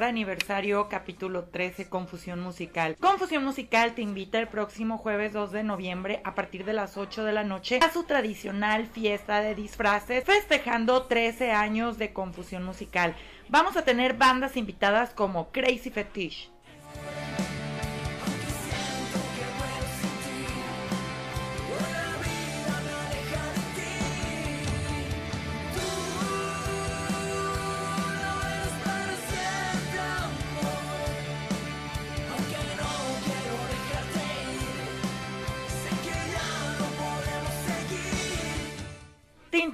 [0.00, 2.96] Aniversario, capítulo 13, Confusión Musical.
[2.98, 7.24] Confusión Musical te invita el próximo jueves 2 de noviembre a partir de las 8
[7.24, 13.14] de la noche a su tradicional fiesta de disfraces, festejando 13 años de Confusión Musical.
[13.50, 16.50] Vamos a tener bandas invitadas como Crazy Fetish,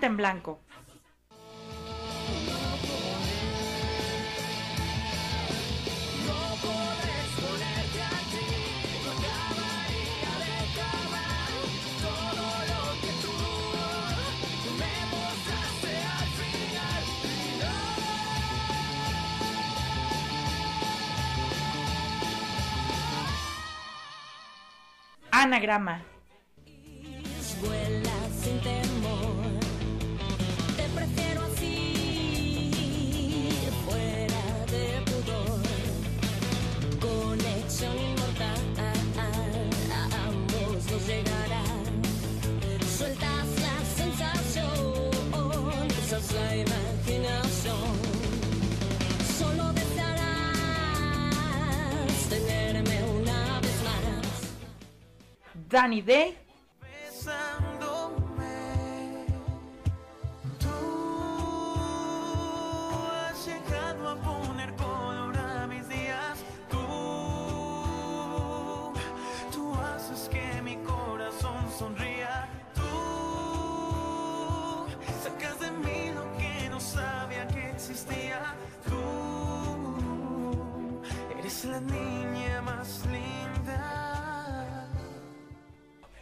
[0.01, 0.61] En Blanco.
[25.31, 26.08] Anagrama.
[55.89, 56.38] Danny Day.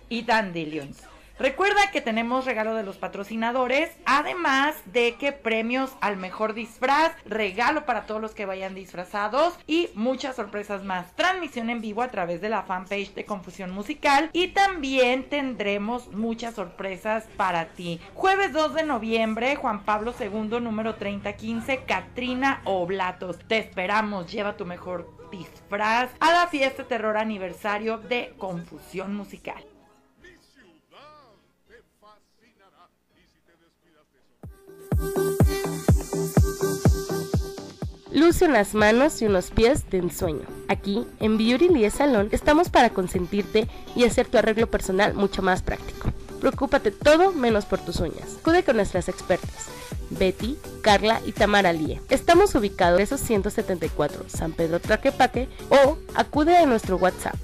[0.08, 1.02] Y Dandelions.
[1.38, 7.84] Recuerda que tenemos regalo de los patrocinadores, además de que premios al mejor disfraz, regalo
[7.84, 11.14] para todos los que vayan disfrazados y muchas sorpresas más.
[11.14, 16.54] Transmisión en vivo a través de la fanpage de Confusión Musical y también tendremos muchas
[16.54, 18.00] sorpresas para ti.
[18.14, 23.38] Jueves 2 de noviembre, Juan Pablo II, número 3015, Katrina Oblatos.
[23.46, 29.62] Te esperamos, lleva tu mejor disfraz a la fiesta terror aniversario de Confusión Musical.
[38.16, 40.46] Luce unas manos y unos pies de ensueño.
[40.68, 45.60] Aquí, en Beauty Lie Salón, estamos para consentirte y hacer tu arreglo personal mucho más
[45.60, 46.10] práctico.
[46.40, 48.38] Preocúpate todo menos por tus uñas.
[48.40, 49.66] Acude con nuestras expertas,
[50.08, 52.00] Betty, Carla y Tamara Lie.
[52.08, 57.36] Estamos ubicados en esos 174 San Pedro Traquepaque o acude a nuestro WhatsApp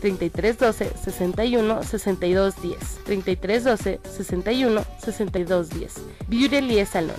[0.00, 5.94] 3312 61 62 10 3312 61 62 10
[6.26, 7.14] Beauty Lie Salón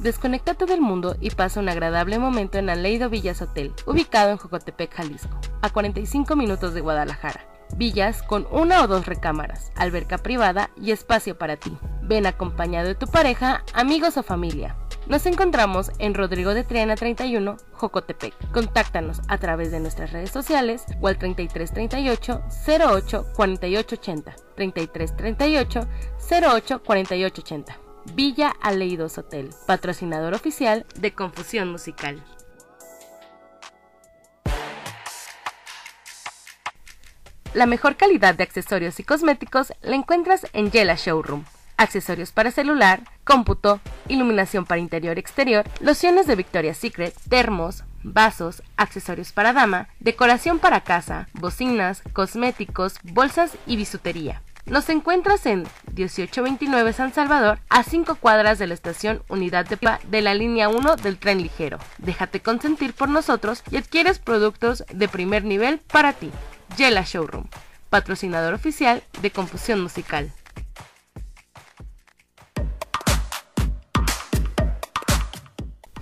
[0.00, 4.38] Desconecta todo el mundo y pasa un agradable momento en Aleido Villas Hotel, ubicado en
[4.38, 7.44] Jocotepec, Jalisco, a 45 minutos de Guadalajara.
[7.76, 11.76] Villas con una o dos recámaras, alberca privada y espacio para ti.
[12.00, 14.74] Ven acompañado de tu pareja, amigos o familia.
[15.06, 18.34] Nos encontramos en Rodrigo de Triana 31, Jocotepec.
[18.52, 24.34] Contáctanos a través de nuestras redes sociales o al 3338 08 4880.
[24.56, 25.88] 3338
[26.30, 27.89] 08 4880.
[28.14, 32.22] Villa Aleidos Hotel, patrocinador oficial de Confusión Musical.
[37.52, 41.44] La mejor calidad de accesorios y cosméticos la encuentras en Yela Showroom.
[41.76, 48.62] Accesorios para celular, cómputo, iluminación para interior y exterior, lociones de Victoria's Secret, termos, vasos,
[48.76, 54.42] accesorios para dama, decoración para casa, bocinas, cosméticos, bolsas y bisutería.
[54.70, 59.98] Nos encuentras en 1829 San Salvador, a 5 cuadras de la estación Unidad de Pipa
[60.08, 61.80] de la línea 1 del tren ligero.
[61.98, 66.30] Déjate consentir por nosotros y adquieres productos de primer nivel para ti.
[66.76, 67.46] Yela Showroom,
[67.88, 70.32] patrocinador oficial de Confusión Musical.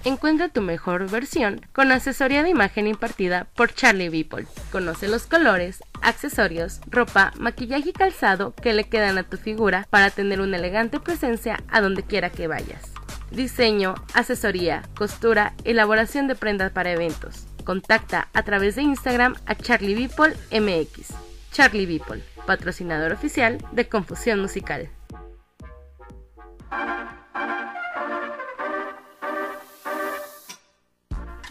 [0.08, 4.46] Encuentra tu mejor versión con asesoría de imagen impartida por Charlie Beeple.
[4.72, 10.08] Conoce los colores, accesorios, ropa, maquillaje y calzado que le quedan a tu figura para
[10.08, 12.90] tener una elegante presencia a donde quiera que vayas.
[13.32, 17.44] Diseño, asesoría, costura, elaboración de prendas para eventos.
[17.64, 21.12] Contacta a través de Instagram a Charlie Beeple MX.
[21.52, 24.88] Charlie Beeple, patrocinador oficial de Confusión Musical.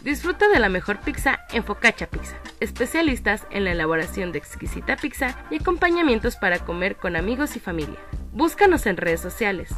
[0.08, 5.36] Disfruta de la mejor pizza en Focaccia Pizza, especialistas en la elaboración de exquisita pizza
[5.52, 8.00] y acompañamientos para comer con amigos y familia.
[8.32, 9.70] Búscanos en redes sociales,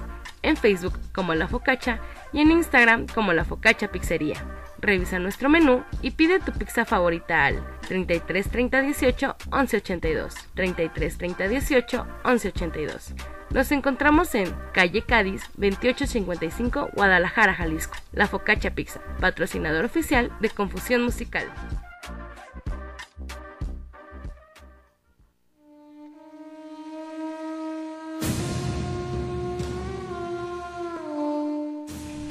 [0.44, 2.00] en Facebook como La Focaccia
[2.31, 4.36] y en Instagram como La Focaccia Pizzería.
[4.78, 10.36] Revisa nuestro menú y pide tu pizza favorita al 33 30 18 11 82.
[10.54, 13.16] 33 30 18 11 82.
[13.51, 17.96] Nos encontramos en calle Cádiz 2855 Guadalajara, Jalisco.
[18.13, 21.48] La Focaccia Pizza, patrocinador oficial de Confusión Musical.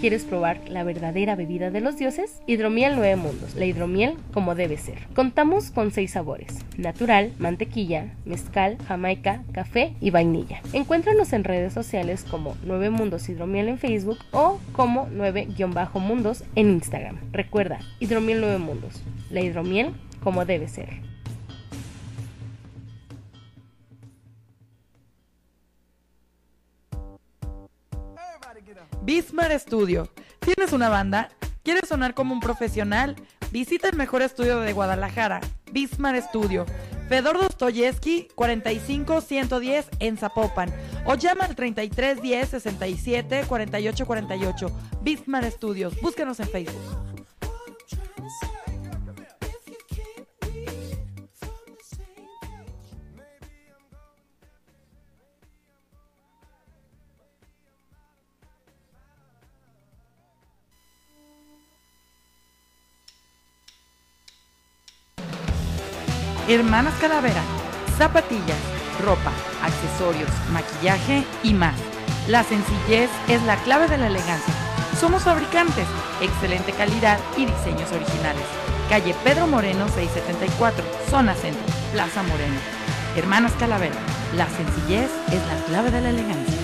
[0.00, 2.40] ¿Quieres probar la verdadera bebida de los dioses?
[2.46, 4.98] Hidromiel Nueve Mundos, la hidromiel como debe ser.
[5.12, 10.60] Contamos con seis sabores: natural, mantequilla, mezcal, jamaica, café y vainilla.
[10.72, 17.18] Encuéntranos en redes sociales como Nueve Mundos Hidromiel en Facebook o como 9-mundos en Instagram.
[17.32, 19.90] Recuerda, Hidromiel Nueve Mundos, la hidromiel
[20.22, 20.90] como debe ser.
[29.08, 30.06] Bismar Studio.
[30.38, 31.30] ¿Tienes una banda?
[31.62, 33.16] ¿Quieres sonar como un profesional?
[33.50, 35.40] Visita el mejor estudio de Guadalajara,
[35.72, 36.66] Bismar Studio.
[37.08, 40.70] Fedor Dostoyevsky 45110 en Zapopan
[41.06, 44.70] o llama al 3310 67 48 48.
[45.00, 45.98] Bismar Studios.
[46.02, 47.17] Búscanos en Facebook.
[66.48, 67.42] Hermanas Calavera,
[67.98, 68.56] zapatillas,
[69.04, 69.30] ropa,
[69.62, 71.74] accesorios, maquillaje y más.
[72.26, 74.54] La sencillez es la clave de la elegancia.
[74.98, 75.86] Somos fabricantes,
[76.22, 78.44] excelente calidad y diseños originales.
[78.88, 81.62] Calle Pedro Moreno 674, zona centro,
[81.92, 82.58] Plaza Moreno.
[83.14, 83.96] Hermanas Calavera,
[84.34, 86.57] la sencillez es la clave de la elegancia.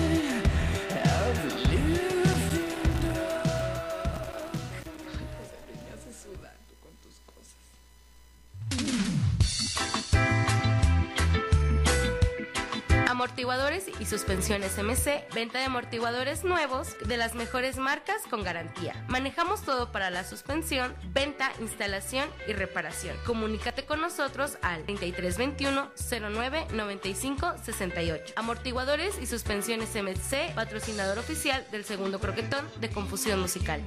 [13.45, 19.05] Amortiguadores y suspensiones MC, venta de amortiguadores nuevos de las mejores marcas con garantía.
[19.07, 23.15] Manejamos todo para la suspensión, venta, instalación y reparación.
[23.23, 25.91] Comunícate con nosotros al 3321
[26.31, 28.33] 09 95 68.
[28.35, 33.79] Amortiguadores y suspensiones MC, patrocinador oficial del segundo croquetón de Confusión Musical.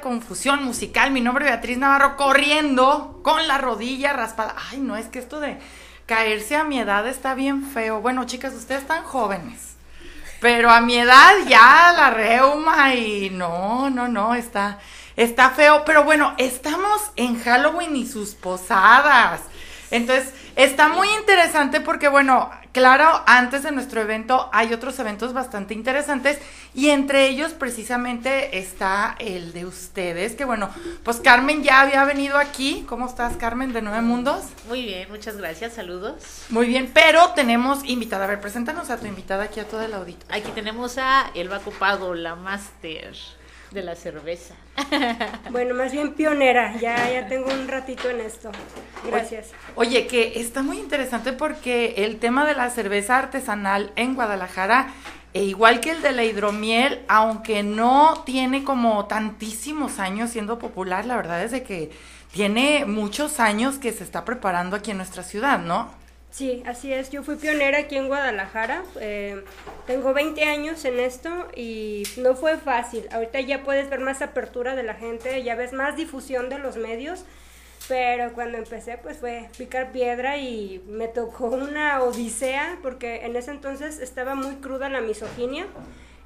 [0.00, 1.10] Confusión musical.
[1.10, 4.54] Mi nombre es Beatriz Navarro corriendo con la rodilla raspada.
[4.70, 5.58] Ay, no, es que esto de
[6.06, 8.00] caerse a mi edad está bien feo.
[8.00, 9.76] Bueno, chicas, ustedes están jóvenes.
[10.40, 14.78] Pero a mi edad ya la reuma y no, no, no, está,
[15.16, 15.84] está feo.
[15.84, 19.42] Pero bueno, estamos en Halloween y sus posadas.
[19.90, 25.74] Entonces, está muy interesante porque, bueno, claro, antes de nuestro evento hay otros eventos bastante
[25.74, 26.38] interesantes
[26.74, 30.70] y entre ellos precisamente está el de ustedes, que bueno,
[31.02, 32.84] pues Carmen ya había venido aquí.
[32.88, 34.44] ¿Cómo estás, Carmen, de Nueve Mundos?
[34.68, 36.44] Muy bien, muchas gracias, saludos.
[36.48, 38.24] Muy bien, pero tenemos invitada.
[38.24, 40.26] A ver, preséntanos a tu invitada aquí a todo el audito.
[40.28, 43.14] Aquí tenemos a Elba Copado, la máster
[43.70, 44.54] de la cerveza.
[45.50, 48.50] Bueno, más bien pionera, ya, ya tengo un ratito en esto.
[49.06, 49.48] Gracias.
[49.74, 54.92] Oye, que está muy interesante porque el tema de la cerveza artesanal en Guadalajara,
[55.32, 61.04] e igual que el de la hidromiel, aunque no tiene como tantísimos años siendo popular,
[61.04, 61.90] la verdad es de que
[62.32, 65.99] tiene muchos años que se está preparando aquí en nuestra ciudad, ¿no?
[66.30, 67.10] Sí, así es.
[67.10, 68.84] Yo fui pionera aquí en Guadalajara.
[69.00, 69.44] eh,
[69.86, 73.08] tengo 20 años en esto y no fue fácil.
[73.10, 76.76] Ahorita ya puedes ver más apertura de la gente, ya ves más difusión de los
[76.76, 77.24] medios.
[77.88, 83.50] Pero cuando empecé, pues fue picar piedra y me tocó una odisea porque en ese
[83.50, 85.66] entonces estaba muy cruda la misoginia.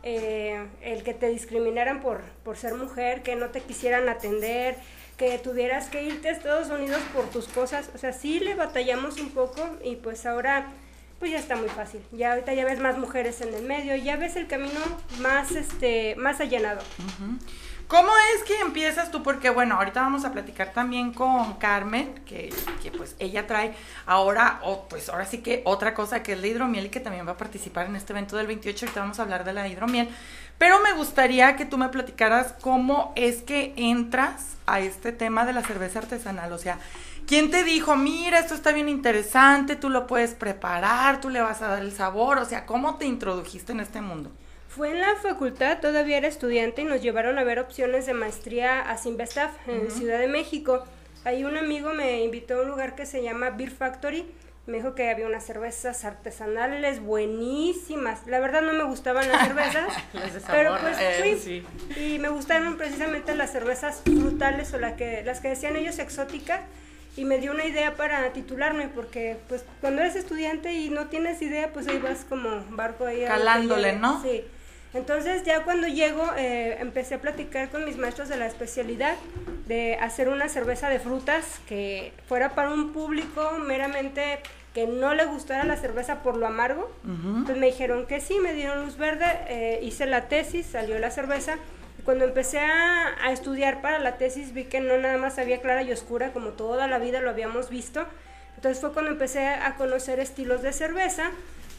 [0.02, 4.76] eh, el que te discriminaran por, por ser mujer, que no te quisieran atender,
[5.16, 7.90] que tuvieras que irte a Estados Unidos por tus cosas.
[7.94, 10.66] O sea, sí le batallamos un poco y pues ahora
[11.18, 12.02] pues ya está muy fácil.
[12.12, 14.80] Ya ahorita ya ves más mujeres en el medio, ya ves el camino
[15.20, 16.82] más este más allanado.
[17.86, 19.22] ¿Cómo es que empiezas tú?
[19.22, 22.52] Porque bueno, ahorita vamos a platicar también con Carmen, que,
[22.82, 23.74] que, pues ella trae
[24.06, 27.26] ahora, o pues ahora sí que otra cosa que es la hidromiel y que también
[27.26, 30.08] va a participar en este evento del 28, ahorita vamos a hablar de la hidromiel.
[30.58, 35.52] Pero me gustaría que tú me platicaras cómo es que entras a este tema de
[35.52, 36.52] la cerveza artesanal.
[36.52, 36.78] O sea,
[37.26, 41.60] ¿quién te dijo, mira, esto está bien interesante, tú lo puedes preparar, tú le vas
[41.62, 42.38] a dar el sabor?
[42.38, 44.30] O sea, ¿cómo te introdujiste en este mundo?
[44.68, 48.80] Fue en la facultad, todavía era estudiante y nos llevaron a ver opciones de maestría
[48.80, 50.84] a Simvestaf en Ciudad de México.
[51.24, 54.26] Ahí un amigo me invitó a un lugar que se llama Beer Factory.
[54.66, 58.26] Me dijo que había unas cervezas artesanales buenísimas.
[58.26, 61.66] La verdad no me gustaban las cervezas, Las de pero pues eh, fui.
[62.02, 66.62] Y me gustaron precisamente las cervezas frutales o la que, las que decían ellos exótica.
[67.16, 71.40] Y me dio una idea para titularme, porque pues cuando eres estudiante y no tienes
[71.42, 73.24] idea, pues ahí vas como barco ahí.
[73.24, 73.92] Calándole.
[73.96, 74.20] ¿no?
[74.22, 74.44] Sí.
[74.94, 79.16] Entonces ya cuando llego eh, empecé a platicar con mis maestros de la especialidad
[79.66, 84.38] de hacer una cerveza de frutas que fuera para un público meramente
[84.72, 86.90] que no le gustara la cerveza por lo amargo.
[87.04, 91.10] Entonces me dijeron que sí, me dieron luz verde, eh, hice la tesis, salió la
[91.10, 91.56] cerveza.
[91.98, 95.60] Y cuando empecé a, a estudiar para la tesis vi que no nada más había
[95.60, 98.04] clara y oscura como toda la vida lo habíamos visto.
[98.56, 101.30] Entonces fue cuando empecé a conocer estilos de cerveza.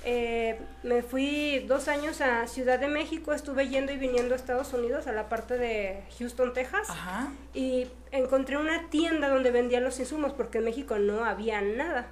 [0.08, 4.72] Eh, me fui dos años a Ciudad de México, estuve yendo y viniendo a Estados
[4.72, 7.30] Unidos, a la parte de Houston, Texas, Ajá.
[7.56, 12.06] y encontré una tienda donde vendían los insumos, porque en México no había nada.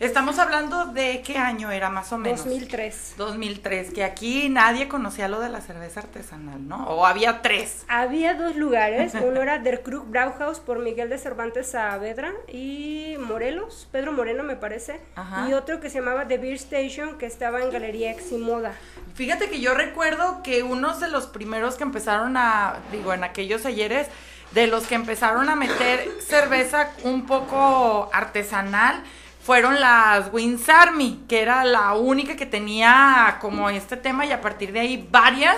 [0.00, 2.42] Estamos hablando de qué año era más o menos.
[2.46, 3.16] 2003.
[3.18, 6.86] 2003, que aquí nadie conocía lo de la cerveza artesanal, ¿no?
[6.86, 7.84] O había tres.
[7.86, 13.88] Había dos lugares, uno era Der Krug Brauhaus por Miguel de Cervantes Saavedra y Morelos,
[13.92, 15.46] Pedro Moreno me parece, Ajá.
[15.50, 18.72] y otro que se llamaba The Beer Station que estaba en Galería Ex y Moda.
[19.14, 23.66] Fíjate que yo recuerdo que unos de los primeros que empezaron a, digo, en aquellos
[23.66, 24.08] ayeres,
[24.52, 29.04] de los que empezaron a meter cerveza un poco artesanal,
[29.50, 34.40] fueron las Wings Army, que era la única que tenía como este tema y a
[34.40, 35.56] partir de ahí varias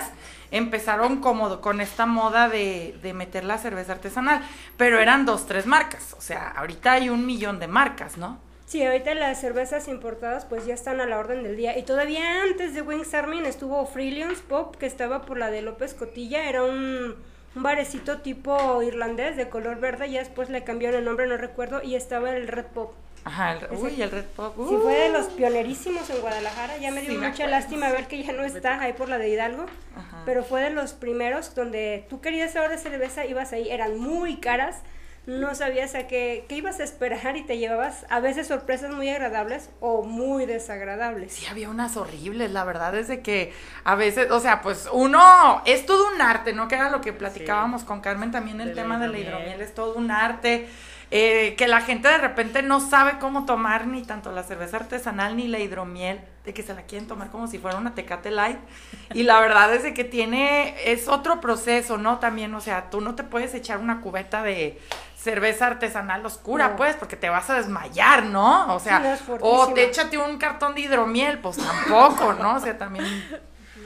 [0.50, 4.40] empezaron como con esta moda de, de meter la cerveza artesanal,
[4.78, 8.40] pero eran dos, tres marcas, o sea, ahorita hay un millón de marcas, ¿no?
[8.64, 11.76] Sí, ahorita las cervezas importadas pues ya están a la orden del día.
[11.76, 15.92] Y todavía antes de Wings Army estuvo Freelions Pop, que estaba por la de López
[15.92, 17.14] Cotilla, era un,
[17.54, 21.82] un barecito tipo irlandés de color verde, ya después le cambiaron el nombre, no recuerdo,
[21.82, 22.94] y estaba el Red Pop.
[23.24, 24.54] Ajá, el, uy, el Red Pop.
[24.68, 26.76] Sí, fue de los pionerísimos en Guadalajara.
[26.78, 29.28] Ya me dio Sí, mucha lástima ver que ya no está ahí por la de
[29.28, 29.66] Hidalgo.
[29.96, 30.22] Ajá.
[30.24, 34.76] Pero fue de los primeros donde tú querías ahora cerveza, ibas ahí, eran muy caras.
[35.24, 39.08] No sabías a qué, qué ibas a esperar y te llevabas a veces sorpresas muy
[39.08, 41.32] agradables o muy desagradables.
[41.32, 43.52] Sí, había unas horribles, la verdad es de que
[43.84, 46.66] a veces, o sea, pues uno, es todo un arte, ¿no?
[46.66, 49.42] Que era lo que platicábamos con Carmen también, el De la tema de la hidromiel.
[49.44, 50.66] hidromiel, es todo un arte.
[51.14, 55.36] Eh, que la gente de repente no sabe cómo tomar ni tanto la cerveza artesanal
[55.36, 58.58] ni la hidromiel, de que se la quieren tomar como si fuera una Tecate Light.
[59.12, 62.18] Y la verdad es de que tiene, es otro proceso, ¿no?
[62.18, 64.80] También, o sea, tú no te puedes echar una cubeta de
[65.14, 66.76] cerveza artesanal oscura, No.
[66.76, 68.74] pues, porque te vas a desmayar, ¿no?
[68.74, 72.54] O sea, Sí, o te échate un cartón de hidromiel, pues tampoco, ¿no?
[72.56, 73.04] O sea, también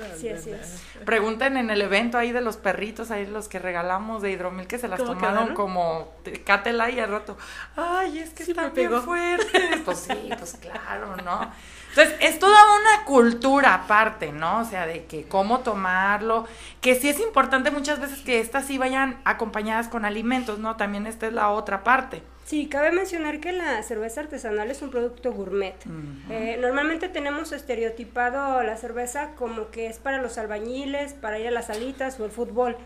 [0.00, 0.82] así es.
[1.04, 4.78] Pregunten en el evento ahí de los perritos, ahí los que regalamos de hidromil que
[4.78, 5.54] se las ¿Cómo tomaron quedaron?
[5.54, 7.36] como catela y al rato.
[7.76, 9.80] Ay, es que Sí, están bien fuertes.
[9.84, 11.50] Pues sí, pues claro, ¿no?
[11.90, 14.60] Entonces, es toda una cultura aparte, ¿no?
[14.60, 16.46] O sea, de que cómo tomarlo,
[16.82, 20.76] que sí es importante muchas veces que estas sí vayan acompañadas con alimentos, ¿no?
[20.76, 22.22] También esta es la otra parte.
[22.46, 25.74] Sí, cabe mencionar que la cerveza artesanal es un producto gourmet.
[26.30, 31.50] Eh, normalmente tenemos estereotipado la cerveza como que es para los albañiles, para ir a
[31.50, 32.76] las salitas o el fútbol.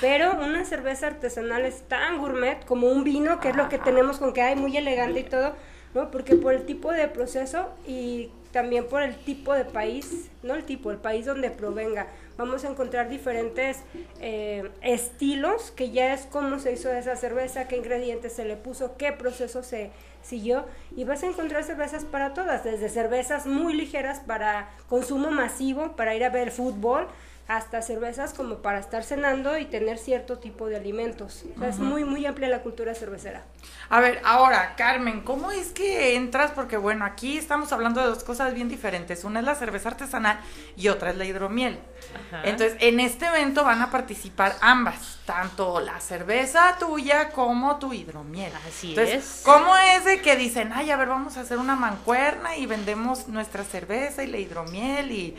[0.00, 4.18] Pero una cerveza artesanal es tan gourmet como un vino, que es lo que tenemos
[4.18, 5.52] con que hay muy elegante y todo,
[5.94, 6.10] ¿no?
[6.10, 10.64] Porque por el tipo de proceso y también por el tipo de país, no el
[10.64, 13.78] tipo, el país donde provenga, vamos a encontrar diferentes
[14.20, 18.96] eh, estilos, que ya es cómo se hizo esa cerveza, qué ingredientes se le puso,
[18.96, 19.90] qué proceso se
[20.22, 20.64] siguió,
[20.96, 26.14] y vas a encontrar cervezas para todas, desde cervezas muy ligeras para consumo masivo, para
[26.14, 27.08] ir a ver fútbol,
[27.48, 31.44] hasta cervezas como para estar cenando y tener cierto tipo de alimentos.
[31.56, 33.42] O sea, es muy, muy amplia la cultura cervecera.
[33.88, 36.50] A ver, ahora, Carmen, ¿cómo es que entras?
[36.50, 39.24] Porque bueno, aquí estamos hablando de dos cosas bien diferentes.
[39.24, 40.38] Una es la cerveza artesanal
[40.76, 41.80] y otra es la hidromiel.
[42.28, 42.42] Ajá.
[42.44, 48.52] Entonces, en este evento van a participar ambas, tanto la cerveza tuya como tu hidromiel.
[48.68, 49.42] Así Entonces, es.
[49.42, 53.26] ¿cómo es de que dicen, ay, a ver, vamos a hacer una mancuerna y vendemos
[53.26, 55.38] nuestra cerveza y la hidromiel y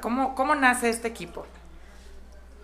[0.00, 1.46] cómo, cómo nace este equipo?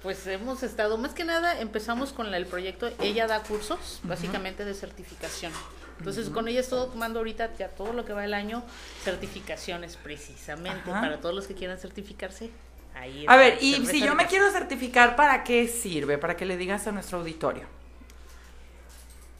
[0.02, 4.64] Pues hemos estado, más que nada empezamos con la- el proyecto, ella da cursos, básicamente
[4.64, 5.52] de certificación.
[5.98, 8.62] Entonces con ella estoy tomando ahorita ya todo lo que va el año,
[9.02, 11.00] certificaciones precisamente, Ajá.
[11.00, 12.50] para todos los que quieran certificarse.
[12.94, 16.18] Ahí A ver, y si yo me quiero certificar, ¿para qué sirve?
[16.18, 17.64] Para que le digas a nuestro auditorio.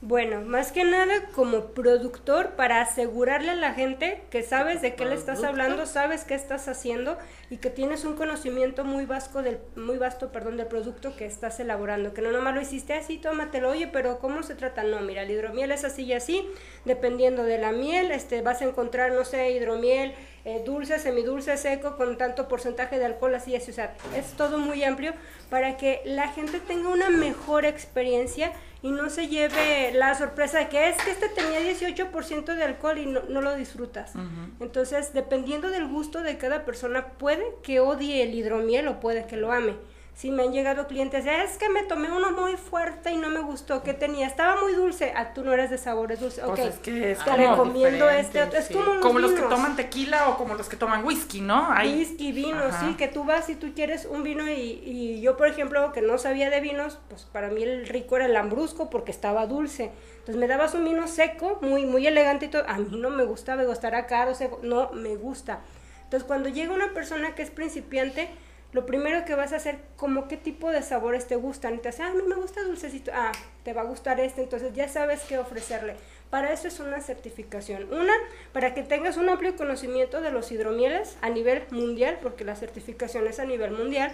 [0.08, 5.04] Bueno, más que nada como productor para asegurarle a la gente que sabes de qué
[5.04, 7.18] le estás hablando, sabes qué estás haciendo
[7.50, 11.59] y que tienes un conocimiento muy vasto del muy vasto, perdón, del producto que estás
[11.59, 14.85] elaborando, que no nomás lo hiciste así, tómatelo, oye, pero ¿cómo se trata?
[14.85, 16.46] No, mira, el hidromiel es así y así,
[16.85, 20.14] dependiendo de la miel, este vas a encontrar, no sé, hidromiel
[20.46, 24.59] eh, dulce, semidulce, seco, con tanto porcentaje de alcohol, así, así, o sea, es todo
[24.59, 25.12] muy amplio
[25.50, 30.68] para que la gente tenga una mejor experiencia y no se lleve la sorpresa de
[30.68, 34.12] que es que este tenía 18% de alcohol y no, no lo disfrutas.
[34.61, 39.37] Entonces, dependiendo del gusto de cada persona, puede que odie el hidromiel o puede que
[39.37, 39.74] lo ame.
[40.16, 43.40] Si me han llegado clientes, es que me tomé uno muy fuerte y no me
[43.40, 44.26] gustó, ¿qué tenía?
[44.26, 45.12] Estaba muy dulce.
[45.14, 46.42] Ah, tú no eres de sabores dulces.
[46.42, 48.59] Pues ok, es que es te recomiendo este otro.
[48.59, 48.72] Es sí.
[48.72, 51.70] como los Como los que toman tequila o como los que toman whisky, ¿no?
[51.70, 52.81] Hay- whisky, vino, Ajá.
[52.88, 54.55] sí, que tú vas y tú quieres un vino y,
[54.87, 58.24] y yo, por ejemplo, que no sabía de vinos, pues para mí el rico era
[58.24, 59.92] el lambrusco porque estaba dulce.
[60.20, 62.64] Entonces me dabas un vino seco, muy, muy elegante y todo.
[62.66, 65.61] A mí no me gusta, me gustará caro, seco, no me gusta.
[66.05, 68.31] Entonces cuando llega una persona que es principiante,
[68.76, 71.76] lo primero que vas a hacer, como qué tipo de sabores te gustan.
[71.76, 73.10] Y te hace, ah, mí me gusta dulcecito.
[73.14, 73.32] Ah,
[73.64, 74.42] te va a gustar este.
[74.42, 75.96] Entonces ya sabes qué ofrecerle.
[76.28, 77.90] Para eso es una certificación.
[77.90, 78.12] Una,
[78.52, 83.26] para que tengas un amplio conocimiento de los hidromieles a nivel mundial, porque la certificación
[83.26, 84.12] es a nivel mundial.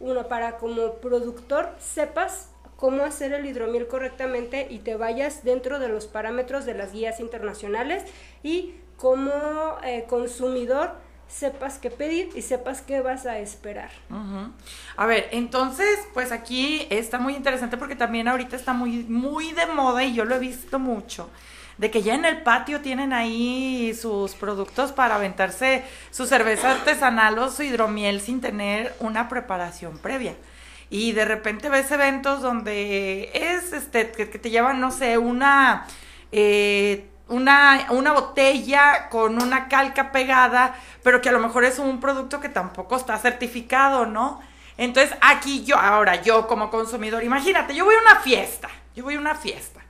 [0.00, 5.88] Uno, para como productor sepas cómo hacer el hidromiel correctamente y te vayas dentro de
[5.88, 8.02] los parámetros de las guías internacionales
[8.42, 10.94] y como eh, consumidor
[11.30, 13.90] sepas qué pedir y sepas qué vas a esperar.
[14.96, 19.66] A ver, entonces, pues aquí está muy interesante porque también ahorita está muy, muy de
[19.66, 21.30] moda y yo lo he visto mucho.
[21.78, 27.38] De que ya en el patio tienen ahí sus productos para aventarse su cerveza artesanal
[27.38, 30.34] o su hidromiel sin tener una preparación previa.
[30.90, 35.86] Y de repente ves eventos donde es este que, que te llevan, no sé, una
[36.32, 42.00] eh, una, una botella con una calca pegada, pero que a lo mejor es un
[42.00, 44.40] producto que tampoco está certificado, ¿no?
[44.76, 49.14] Entonces aquí yo, ahora yo como consumidor, imagínate, yo voy a una fiesta, yo voy
[49.14, 49.80] a una fiesta.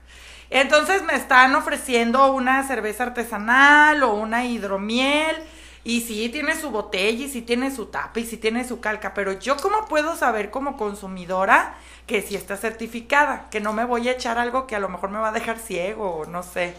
[0.49, 5.37] Entonces me están ofreciendo una cerveza artesanal o una hidromiel.
[5.83, 9.15] Y sí tiene su botella y sí tiene su tapa y sí tiene su calca,
[9.15, 11.73] pero yo cómo puedo saber como consumidora
[12.05, 15.09] que sí está certificada, que no me voy a echar algo que a lo mejor
[15.09, 16.75] me va a dejar ciego o no sé.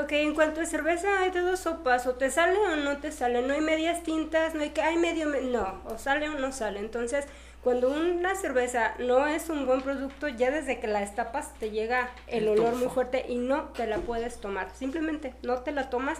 [0.00, 3.10] Ok, en cuanto a cerveza hay de dos sopas, o te sale o no te
[3.10, 6.34] sale, no hay medias tintas, no hay que, hay medio, me- no, o sale o
[6.38, 6.78] no sale.
[6.80, 7.26] Entonces,
[7.64, 12.08] Cuando una cerveza no es un buen producto, ya desde que la destapas te llega
[12.28, 14.68] el, El olor muy fuerte y no te la puedes tomar.
[14.78, 16.18] Simplemente no te la tomas.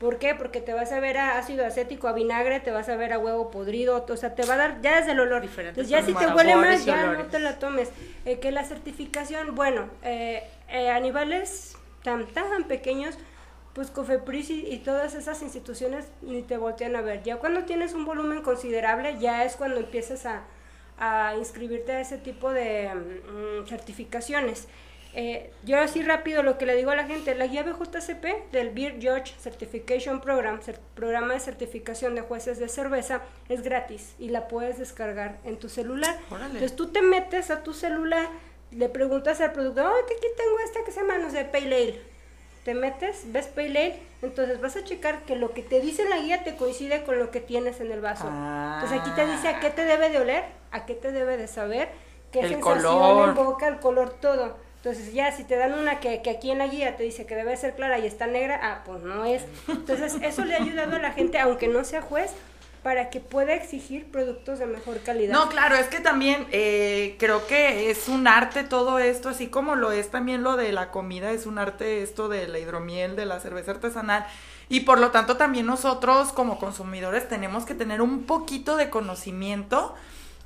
[0.00, 0.34] ¿Por qué?
[0.34, 3.18] Porque te vas a ver a ácido acético, a vinagre, te vas a ver a
[3.20, 5.42] huevo podrido, o sea, te va a dar ya desde el olor.
[5.42, 7.90] Diferentes Entonces ya si te huele más, ya no te la tomes.
[8.24, 13.16] Eh, que la certificación, bueno, eh, eh, a niveles tan, tan pequeños,
[13.72, 17.24] pues Cofepris y, y todas esas instituciones ni te voltean a ver.
[17.24, 20.44] Ya cuando tienes un volumen considerable, ya es cuando empiezas a,
[20.98, 24.68] a inscribirte a ese tipo de mm, certificaciones.
[25.16, 28.70] Eh, yo así rápido lo que le digo a la gente, la guía BJCP del
[28.70, 34.30] Beer Judge Certification Program, cer- programa de certificación de jueces de cerveza, es gratis y
[34.30, 36.18] la puedes descargar en tu celular.
[36.30, 36.54] Órale.
[36.54, 38.26] Entonces tú te metes a tu celular,
[38.76, 42.00] le preguntas al productor, oh, aquí tengo esta que se llama, no sé, Pale Ale.
[42.64, 46.18] Te metes, ves Pale Ale, entonces vas a checar que lo que te dice la
[46.18, 48.26] guía te coincide con lo que tienes en el vaso.
[48.26, 51.46] Entonces aquí te dice a qué te debe de oler, a qué te debe de
[51.46, 51.88] saber,
[52.32, 53.28] qué El sensación color.
[53.28, 54.56] en boca, el color, todo.
[54.76, 57.34] Entonces ya si te dan una que, que aquí en la guía te dice que
[57.36, 59.42] debe ser clara y está negra, ah, pues no es.
[59.68, 62.32] Entonces eso le ha ayudado a la gente, aunque no sea juez,
[62.84, 65.32] para que pueda exigir productos de mejor calidad.
[65.32, 69.74] No, claro, es que también eh, creo que es un arte todo esto, así como
[69.74, 73.24] lo es también lo de la comida, es un arte esto de la hidromiel, de
[73.24, 74.26] la cerveza artesanal.
[74.68, 79.94] Y por lo tanto también nosotros como consumidores tenemos que tener un poquito de conocimiento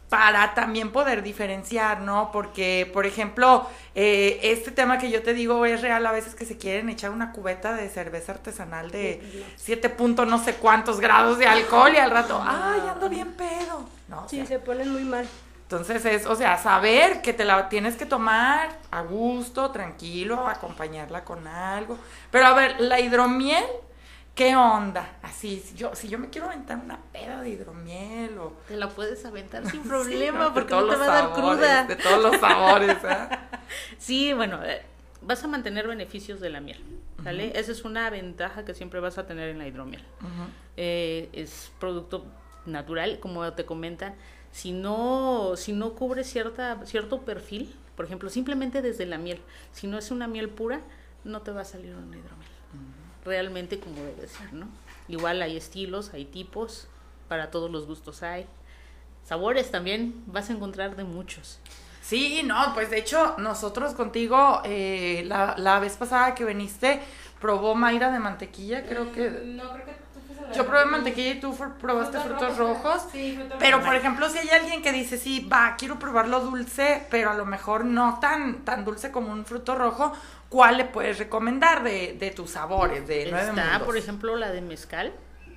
[0.08, 2.30] para también poder diferenciar, ¿no?
[2.32, 6.46] Porque, por ejemplo, eh, este tema que yo te digo es real a veces que
[6.46, 9.22] se quieren echar una cubeta de cerveza artesanal de
[9.56, 13.88] 7 puntos no sé cuántos grados de alcohol y al rato, ay, ando bien pedo.
[14.08, 15.28] No, o Sí, sea, se ponen muy mal.
[15.62, 21.24] entonces es, o sea, saber que te la tienes que tomar a gusto, tranquilo, acompañarla
[21.24, 21.98] con algo.
[22.30, 23.64] Pero a ver, la hidromiel,
[24.38, 25.18] ¿qué onda?
[25.20, 28.52] Así, si yo, si yo me quiero aventar una peda de hidromiel o...
[28.68, 31.84] Te la puedes aventar sin Sí, problema porque no te va a dar cruda.
[31.84, 33.28] De todos los sabores, ¿eh?
[33.98, 34.82] Sí, bueno, eh,
[35.22, 36.80] vas a mantener beneficios de la miel,
[37.24, 37.50] ¿sale?
[37.58, 40.04] Esa es una ventaja que siempre vas a tener en la hidromiel.
[40.76, 42.24] Eh, es producto
[42.64, 44.14] natural, como te comentan.
[44.52, 49.40] Si no, si no cubre cierta, cierto perfil, por ejemplo, simplemente desde la miel,
[49.72, 50.80] si no es una miel pura,
[51.24, 52.47] no te va a salir una hidromiel.
[53.28, 54.66] Realmente como debe ser, ¿no?
[55.06, 56.88] Igual hay estilos, hay tipos,
[57.28, 58.46] para todos los gustos hay.
[59.24, 61.58] Sabores también vas a encontrar de muchos.
[62.02, 67.00] Sí, no, pues de hecho nosotros contigo, eh, la, la vez pasada que viniste,
[67.38, 69.28] probó Mayra de mantequilla, creo que...
[69.30, 73.02] No, creo que tú fuiste la Yo de- probé mantequilla y tú probaste frutos rojos.
[73.12, 73.86] Sí, frutos Pero rojos.
[73.86, 77.44] por ejemplo, si hay alguien que dice, sí, va, quiero probarlo dulce, pero a lo
[77.44, 80.14] mejor no tan, tan dulce como un fruto rojo,
[80.48, 83.82] ¿cuál le puedes recomendar de, de tus sabores, de Nueve Está, Mundos?
[83.82, 85.12] por ejemplo, la de mezcal.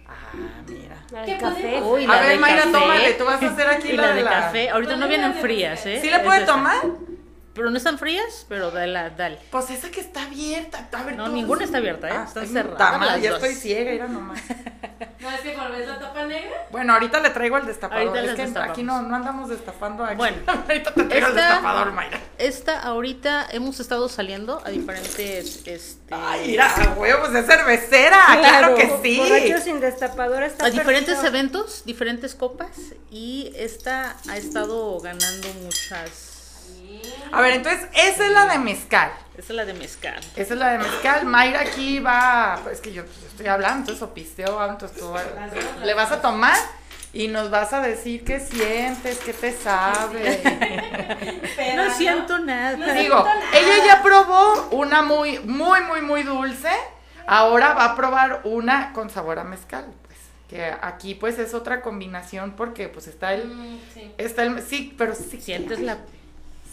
[0.07, 0.97] Ah, mira.
[1.11, 1.81] La ¿Qué del café.
[1.81, 2.71] Uy, A la ver, de Mayra, café.
[2.71, 4.69] tómale, tú vas a hacer aquí y la la de de la- café.
[4.69, 5.85] Ahorita no ¿Cuál es vienen la de frías?
[5.85, 5.99] ¿eh?
[6.01, 6.77] ¿Sí le Es puede tomar?
[7.53, 9.37] Pero no están frías, pero dale, dale.
[9.51, 10.87] Pues esa que está abierta.
[10.93, 12.13] A ver, No, ninguna está abierta, ¿eh?
[12.15, 13.43] Ah, Están cerradas las Ya dos.
[13.43, 14.39] estoy ciega, mira nomás.
[15.19, 18.07] No, es que cuando ves la tapa negra, Bueno, ahorita le traigo el destapador.
[18.07, 18.71] Ahorita es que destapamos.
[18.71, 20.15] aquí no, no andamos destapando aquí.
[20.15, 22.19] Bueno, ahorita te traigo el esta- destapador, Mayra.
[22.39, 26.15] Esta ahorita hemos estado saliendo a diferentes, este...
[26.15, 29.17] Ay, mira, a huevo, pues es cervecera, claro, que sí.
[29.17, 32.71] Borracho sin destapador está a diferentes eventos, diferentes copas
[33.11, 36.30] y esta ha estado ganando muchas.
[37.31, 39.11] A ver, entonces, esa es la de mezcal.
[39.37, 40.19] Esa es la de mezcal.
[40.35, 41.25] Esa es la de mezcal.
[41.25, 45.09] Mayra aquí va, pues que yo, yo estoy hablando, entonces o pisteo, ah, entonces tú
[45.11, 45.23] va-
[45.85, 46.57] le vas a tomar
[47.13, 50.41] y nos vas a decir qué sientes, qué te sabe.
[51.75, 52.77] No siento nada.
[52.77, 56.69] No Digo, ella ya probó una muy, muy, muy, muy dulce.
[57.27, 59.85] Ahora va a probar una con sabor a mezcal.
[60.05, 60.17] Pues,
[60.49, 64.11] que aquí pues es otra combinación porque pues está el, Mm, sí.
[64.17, 65.97] está el, sí, pero sí Sientes la...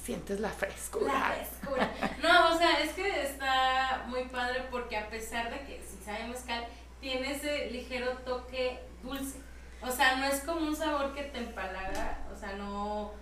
[0.09, 1.13] sientes la frescura.
[1.13, 1.91] La frescura.
[2.23, 6.29] No, o sea, es que está muy padre porque a pesar de que si sabe
[6.29, 6.65] mezcal,
[6.99, 9.39] tiene ese ligero toque dulce.
[9.83, 13.13] O sea, no es como un sabor que te empalaga, o sea, no...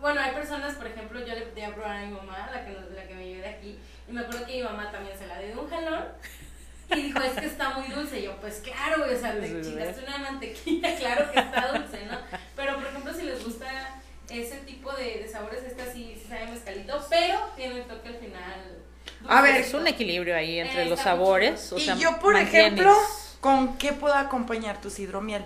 [0.00, 2.72] Bueno, hay personas, por ejemplo, yo le di a probar a mi mamá, la que,
[2.72, 5.38] la que me llevé de aquí, y me acuerdo que mi mamá también se la
[5.38, 6.04] dio de un jalón,
[6.88, 8.20] y dijo, es que está muy dulce.
[8.20, 12.18] Y yo, pues claro, o sea, te chingaste una mantequilla, claro que está dulce, ¿no?
[12.56, 14.00] Pero, por ejemplo, si les gusta
[14.42, 18.16] ese tipo de, de sabores, esta sí, sí sabe mezcalito, pero tiene el toque al
[18.16, 18.78] final.
[19.28, 21.72] A ver, Es un equilibrio ahí entre Está los sabores.
[21.72, 22.92] O y sea, yo, por mantienes- ejemplo,
[23.40, 25.42] ¿con qué puedo acompañar tu hidromiel?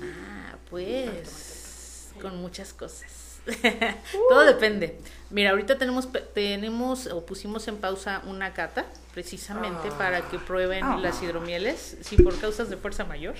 [0.00, 3.40] Ah, pues con muchas cosas.
[4.28, 4.98] Todo depende.
[5.30, 9.96] Mira, ahorita tenemos pe- tenemos o pusimos en pausa una cata precisamente Ah.
[9.96, 10.98] para que prueben Ah.
[11.00, 13.34] las hidromieles, si por causas de fuerza mayor.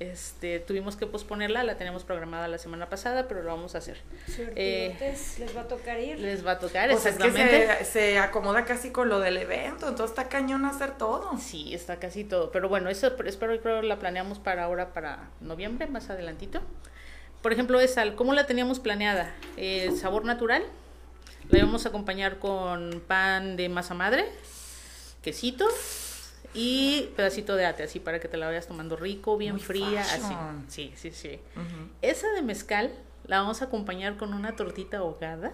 [0.00, 3.98] Este, tuvimos que posponerla, la teníamos programada la semana pasada, pero lo vamos a hacer.
[4.56, 4.96] Eh,
[5.38, 6.18] les va a tocar ir.
[6.18, 7.84] les va a tocar, Pues es que exactamente.
[7.84, 11.36] se, se acomoda casi con lo del evento, entonces está cañón hacer todo.
[11.38, 12.50] Sí, está casi todo.
[12.50, 16.62] Pero bueno, eso espero creo la planeamos para ahora, para noviembre, más adelantito.
[17.42, 19.34] Por ejemplo, esa, ¿cómo la teníamos planeada?
[19.58, 20.64] Eh, sabor natural.
[21.50, 24.24] La íbamos a acompañar con pan de masa madre,
[25.24, 25.66] quesito
[26.52, 30.02] y pedacito de ate, así para que te la vayas tomando rico, bien Muy fría,
[30.02, 30.34] así.
[30.68, 31.40] Sí, sí, sí.
[32.02, 32.92] Esa de mezcal
[33.26, 35.52] la vamos a acompañar con una tortita ahogada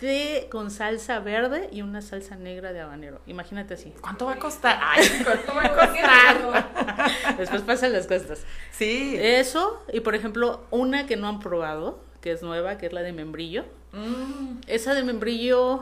[0.00, 3.20] de con salsa verde y una salsa negra de habanero.
[3.26, 3.92] Imagínate así.
[4.00, 4.78] ¿Cuánto va a costar?
[4.82, 7.36] Ay, ¿cuánto va a costar?
[7.38, 8.44] Después pasan las costas.
[8.70, 9.16] Sí.
[9.18, 13.02] Eso, y por ejemplo, una que no han probado, que es nueva, que es la
[13.02, 13.64] de membrillo.
[13.92, 15.80] Mm, Esa de membrillo,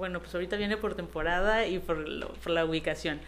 [0.00, 3.20] bueno, pues ahorita viene por temporada y por, lo- por la ubicación.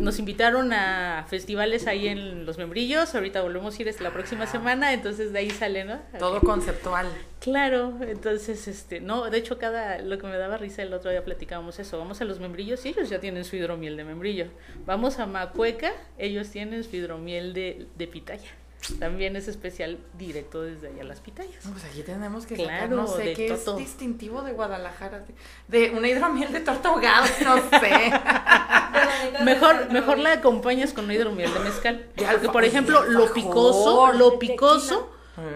[0.00, 4.92] Nos invitaron a festivales ahí en Los Membrillos, ahorita volvemos a ir la próxima semana,
[4.92, 6.00] entonces de ahí sale, ¿no?
[6.18, 7.06] todo conceptual.
[7.38, 11.22] Claro, entonces, este, no, de hecho, cada, lo que me daba risa el otro día
[11.24, 14.46] platicábamos eso, vamos a los membrillos y ellos ya tienen su hidromiel de membrillo.
[14.86, 18.48] Vamos a Macueca, ellos tienen su hidromiel de, de pitaya.
[18.98, 21.64] También es especial directo desde allá las pitayas.
[21.70, 25.24] Pues aquí tenemos que Claro, sacar, no sé, qué es distintivo de Guadalajara.
[25.68, 28.12] De, de una hidromiel de torta ahogada, no sé.
[29.44, 32.06] Mejor, mejor la acompañas con una hidromiel de mezcal.
[32.16, 35.10] Porque, por ejemplo, lo picoso, lo picoso,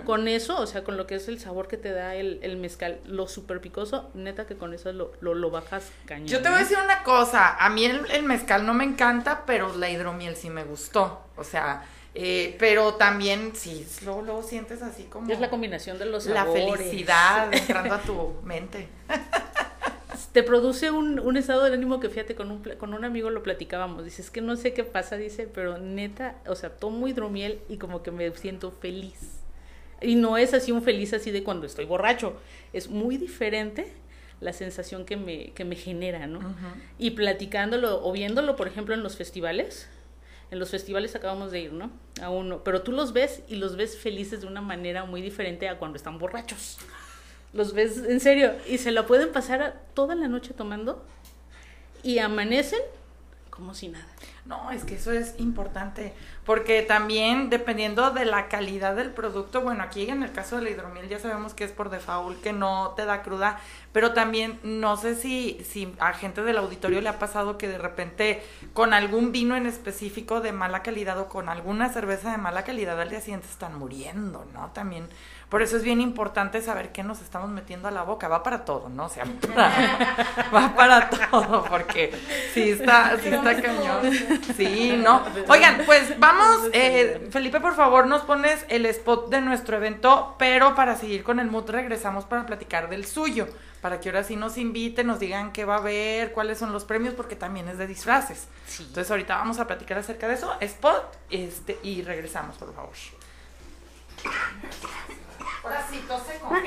[0.05, 2.57] con eso, o sea, con lo que es el sabor que te da el, el
[2.59, 6.27] mezcal, lo súper picoso, neta que con eso lo, lo, lo bajas cañón.
[6.27, 6.65] Yo te voy a ¿eh?
[6.65, 10.51] decir una cosa, a mí el, el mezcal no me encanta, pero la hidromiel sí
[10.51, 11.23] me gustó.
[11.37, 11.83] O sea,
[12.15, 16.45] eh, pero también sí, luego, luego sientes así como Es la combinación de los la
[16.45, 16.77] sabores.
[16.79, 18.89] felicidad entrando a tu mente.
[20.33, 23.43] Te produce un, un estado de ánimo que fíjate, con un, con un amigo lo
[23.43, 24.05] platicábamos.
[24.05, 27.79] Dice, es que no sé qué pasa, dice, pero neta, o sea, tomo hidromiel y
[27.79, 29.19] como que me siento feliz.
[30.01, 32.35] Y no es así un feliz así de cuando estoy borracho.
[32.73, 33.93] Es muy diferente
[34.41, 36.41] la sensación que me, que me genera, ¿no?
[36.99, 39.89] Y platicándolo o viéndolo, por ejemplo, en los festivales.
[40.51, 41.91] En los festivales acabamos de ir, ¿no?
[42.21, 42.65] A uno.
[42.65, 45.97] Pero tú los ves y los ves felices de una manera muy diferente a cuando
[45.97, 46.79] están borrachos.
[47.53, 51.05] Los ves en serio y se la pueden pasar toda la noche tomando
[52.03, 52.81] y amanecen
[53.51, 54.07] como si nada.
[54.51, 56.13] No, es que eso es importante,
[56.45, 60.71] porque también dependiendo de la calidad del producto, bueno, aquí en el caso de la
[60.71, 63.61] hidromiel ya sabemos que es por default, que no te da cruda,
[63.93, 67.79] pero también no sé si, si a gente del auditorio le ha pasado que de
[67.79, 72.65] repente con algún vino en específico de mala calidad o con alguna cerveza de mala
[72.65, 74.73] calidad al día siguiente están muriendo, ¿no?
[74.73, 75.07] También,
[75.51, 78.65] por eso es bien importante saber qué nos estamos metiendo a la boca, va para
[78.65, 79.07] todo, ¿no?
[79.07, 79.25] O sea,
[80.55, 82.15] va para todo, porque
[82.55, 84.13] sí está, sí está cañón.
[84.57, 85.25] Sí, no.
[85.49, 90.77] Oigan, pues vamos, eh, Felipe, por favor, nos pones el spot de nuestro evento, pero
[90.77, 93.49] para seguir con el mood regresamos para platicar del suyo,
[93.81, 96.85] para que ahora sí nos inviten, nos digan qué va a haber, cuáles son los
[96.85, 98.47] premios, porque también es de disfraces.
[98.79, 102.95] Entonces ahorita vamos a platicar acerca de eso, spot, este, y regresamos, por favor.
[105.91, 106.63] Sí, tose con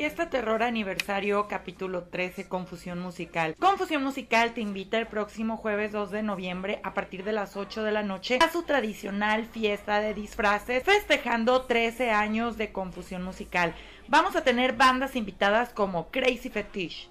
[0.00, 3.54] Fiesta Terror Aniversario, capítulo 13, Confusión Musical.
[3.56, 7.82] Confusión Musical te invita el próximo jueves 2 de noviembre a partir de las 8
[7.82, 13.74] de la noche a su tradicional fiesta de disfraces, festejando 13 años de Confusión Musical.
[14.08, 17.10] Vamos a tener bandas invitadas como Crazy Fetish,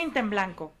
[0.00, 0.72] Tinta en Blanco.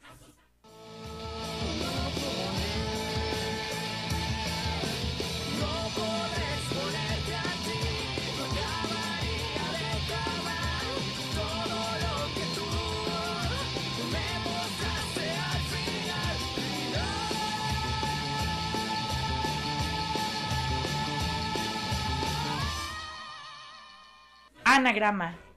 [24.64, 25.49] Anagrama.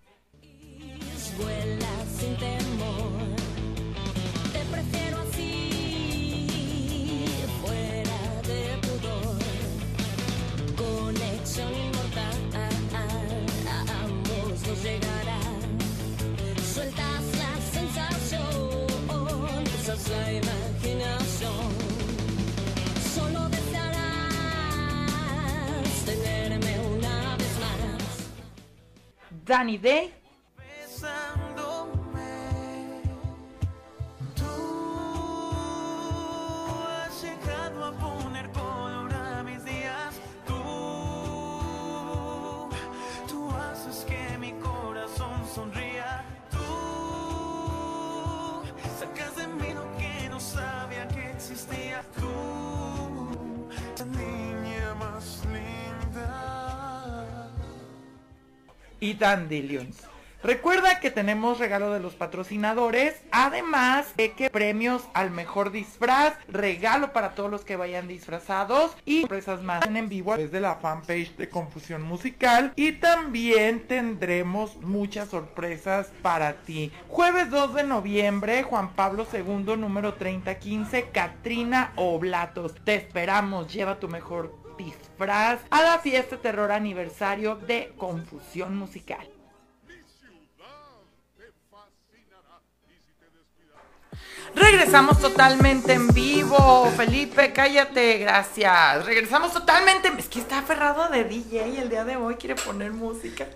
[29.54, 30.23] Danny Day.
[60.44, 67.14] Recuerda que tenemos regalo de los patrocinadores, además de que premios al mejor disfraz, regalo
[67.14, 71.48] para todos los que vayan disfrazados y sorpresas más en vivo desde la fanpage de
[71.48, 76.92] Confusión Musical y también tendremos muchas sorpresas para ti.
[77.08, 82.76] Jueves 2 de noviembre, Juan Pablo II, número 3015, Katrina Oblatos.
[82.84, 89.28] Te esperamos, lleva tu mejor disfraz a la fiesta terror aniversario de Confusión Musical.
[94.56, 96.92] Regresamos totalmente en vivo.
[96.96, 99.06] Felipe, cállate, gracias.
[99.06, 100.12] Regresamos totalmente.
[100.18, 103.48] Es que está aferrado de DJ el día de hoy, quiere poner música.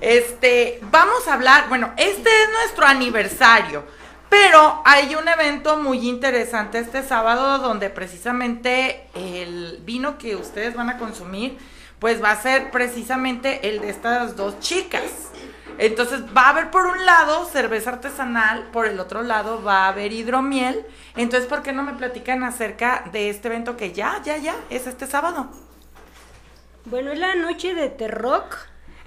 [0.00, 3.84] Este, vamos a hablar, bueno, este es nuestro aniversario.
[4.28, 10.90] Pero hay un evento muy interesante este sábado donde precisamente el vino que ustedes van
[10.90, 11.58] a consumir,
[11.98, 15.30] pues va a ser precisamente el de estas dos chicas.
[15.78, 19.88] Entonces va a haber por un lado cerveza artesanal, por el otro lado va a
[19.88, 20.86] haber hidromiel.
[21.16, 24.86] Entonces, ¿por qué no me platican acerca de este evento que ya, ya, ya es
[24.86, 25.50] este sábado?
[26.86, 28.56] Bueno, es la noche de Terrock.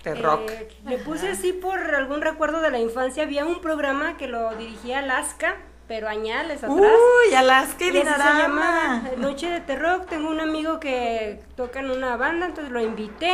[0.04, 0.50] Terrock.
[0.50, 3.24] Eh, le puse así por algún recuerdo de la infancia.
[3.24, 5.58] Había un programa que lo dirigía Alaska,
[5.88, 6.72] pero añales atrás.
[6.72, 8.40] Uy, Alaska y Dinarama.
[8.40, 10.08] llama Noche de Terrock.
[10.08, 13.34] Tengo un amigo que toca en una banda, entonces lo invité.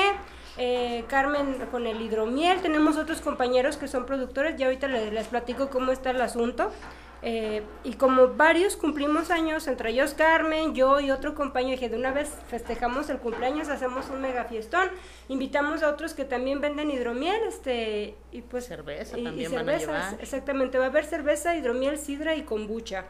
[0.58, 2.62] Eh, Carmen con el hidromiel.
[2.62, 4.56] Tenemos otros compañeros que son productores.
[4.58, 6.71] Ya ahorita les, les platico cómo está el asunto.
[7.21, 11.97] Eh, y como varios cumplimos años, entre ellos Carmen, yo y otro compañero, que de
[11.97, 14.89] una vez festejamos el cumpleaños, hacemos un mega fiestón,
[15.28, 19.69] invitamos a otros que también venden hidromiel, este, y pues Cerveza y- y también van
[19.69, 20.21] a cervezas, llevar.
[20.21, 23.06] Exactamente, va a haber cerveza, hidromiel, sidra y kombucha.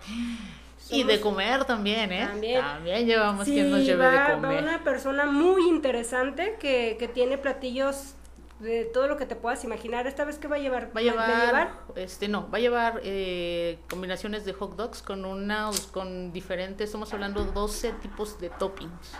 [0.89, 2.25] Y de comer también, ¿eh?
[2.27, 2.63] También.
[3.05, 7.37] llevamos Sí, quien nos lleve va, de va una persona muy interesante que, que tiene
[7.37, 8.13] platillos
[8.59, 10.07] de todo lo que te puedas imaginar.
[10.07, 10.91] ¿Esta vez qué va a llevar?
[10.95, 15.81] Va a llevar, este no, va a llevar eh, combinaciones de hot dogs con unas,
[15.87, 19.11] con diferentes, estamos hablando 12 tipos de toppings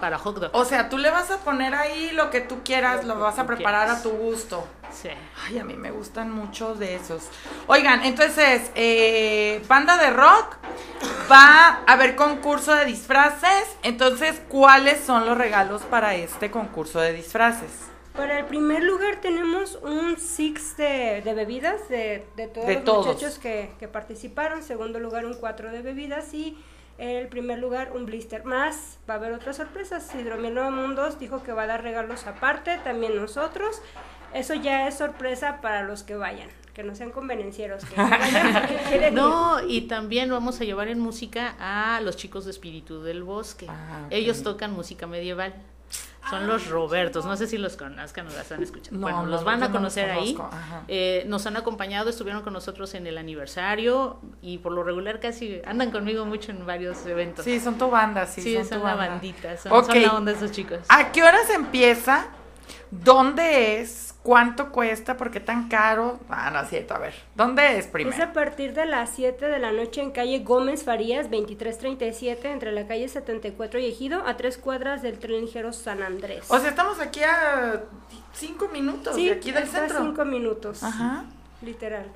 [0.00, 0.50] para hot dog.
[0.54, 3.46] O sea, tú le vas a poner ahí lo que tú quieras, lo vas a
[3.46, 4.00] preparar quieras.
[4.00, 4.66] a tu gusto.
[4.90, 5.08] Sí.
[5.46, 7.28] Ay, a mí me gustan mucho de esos.
[7.68, 10.56] Oigan, entonces, eh, banda de rock,
[11.30, 13.76] va a haber concurso de disfraces.
[13.82, 17.93] Entonces, ¿cuáles son los regalos para este concurso de disfraces?
[18.16, 22.84] Para el primer lugar tenemos un six de, de bebidas de, de todos De los
[22.84, 23.06] todos.
[23.08, 24.62] muchachos que, que participaron.
[24.62, 26.56] Segundo lugar un cuatro de bebidas y
[26.98, 28.98] el primer lugar un blister más.
[29.08, 30.14] Va a haber otras sorpresas.
[30.14, 33.82] Hidromiel Nuevo Mundos dijo que va a dar regalos aparte, también nosotros.
[34.32, 37.84] Eso ya es sorpresa para los que vayan, que no sean convenencieros.
[37.84, 38.68] Que vayan.
[39.14, 43.66] No, y también vamos a llevar en música a los chicos de Espíritu del Bosque.
[43.68, 44.06] Ah.
[44.10, 45.54] Ellos tocan música medieval.
[46.38, 48.96] Son los Robertos, no sé si los conozcan o las han escuchado.
[48.96, 50.34] No, bueno, no, los no, van a no conocer ahí.
[50.34, 50.82] conozco, ajá.
[50.88, 55.60] Eh, nos han acompañado, estuvieron con nosotros en el aniversario y por lo regular casi
[55.66, 57.44] andan conmigo mucho en varios eventos.
[57.44, 58.42] Sí, son tu banda, sí.
[58.42, 59.10] Sí, son, son tu una banda.
[59.12, 59.86] bandita, son, Ok.
[59.86, 60.78] son la onda esos chicos.
[60.88, 62.26] ¿A qué horas empieza?
[62.90, 64.14] ¿Dónde es?
[64.22, 65.16] ¿Cuánto cuesta?
[65.16, 66.18] ¿Por qué tan caro?
[66.30, 66.94] Ah, no es cierto.
[66.94, 68.22] A ver, ¿dónde es Es primero?
[68.24, 72.86] a partir de las 7 de la noche en calle Gómez Farías, 2337, entre la
[72.86, 76.44] calle 74 y Ejido, a tres cuadras del tren ligero San Andrés.
[76.48, 77.82] O sea, estamos aquí a
[78.32, 80.00] cinco minutos sí, de aquí del centro.
[80.00, 81.24] cinco minutos, Ajá.
[81.62, 82.06] literal.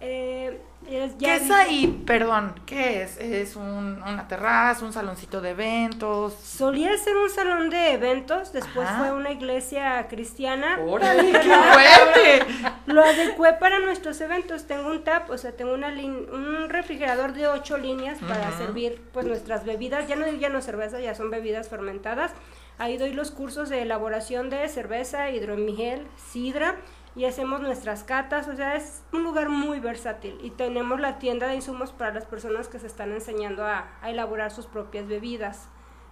[0.00, 2.02] Eh, es- ¿Qué ya es dije- ahí?
[2.06, 3.16] Perdón, ¿qué es?
[3.18, 6.34] ¿Es un- una terraza, un saloncito de eventos?
[6.34, 8.98] Solía ser un salón de eventos, después Ajá.
[9.00, 10.78] fue una iglesia cristiana.
[10.86, 12.46] ¡Órale, qué fuerte!
[12.86, 14.66] Lo adecué para nuestros eventos.
[14.68, 19.26] Tengo un tap, o sea, tengo una un refrigerador de ocho líneas para servir pues
[19.26, 20.06] nuestras bebidas.
[20.06, 22.32] Ya no ya no cerveza, ya son bebidas fermentadas.
[22.78, 26.76] Ahí doy los cursos de elaboración de cerveza, hidromiel, sidra
[27.14, 28.48] y hacemos nuestras catas.
[28.48, 32.26] O sea, es un lugar muy versátil y tenemos la tienda de insumos para las
[32.26, 35.68] personas que se están enseñando a, a elaborar sus propias bebidas.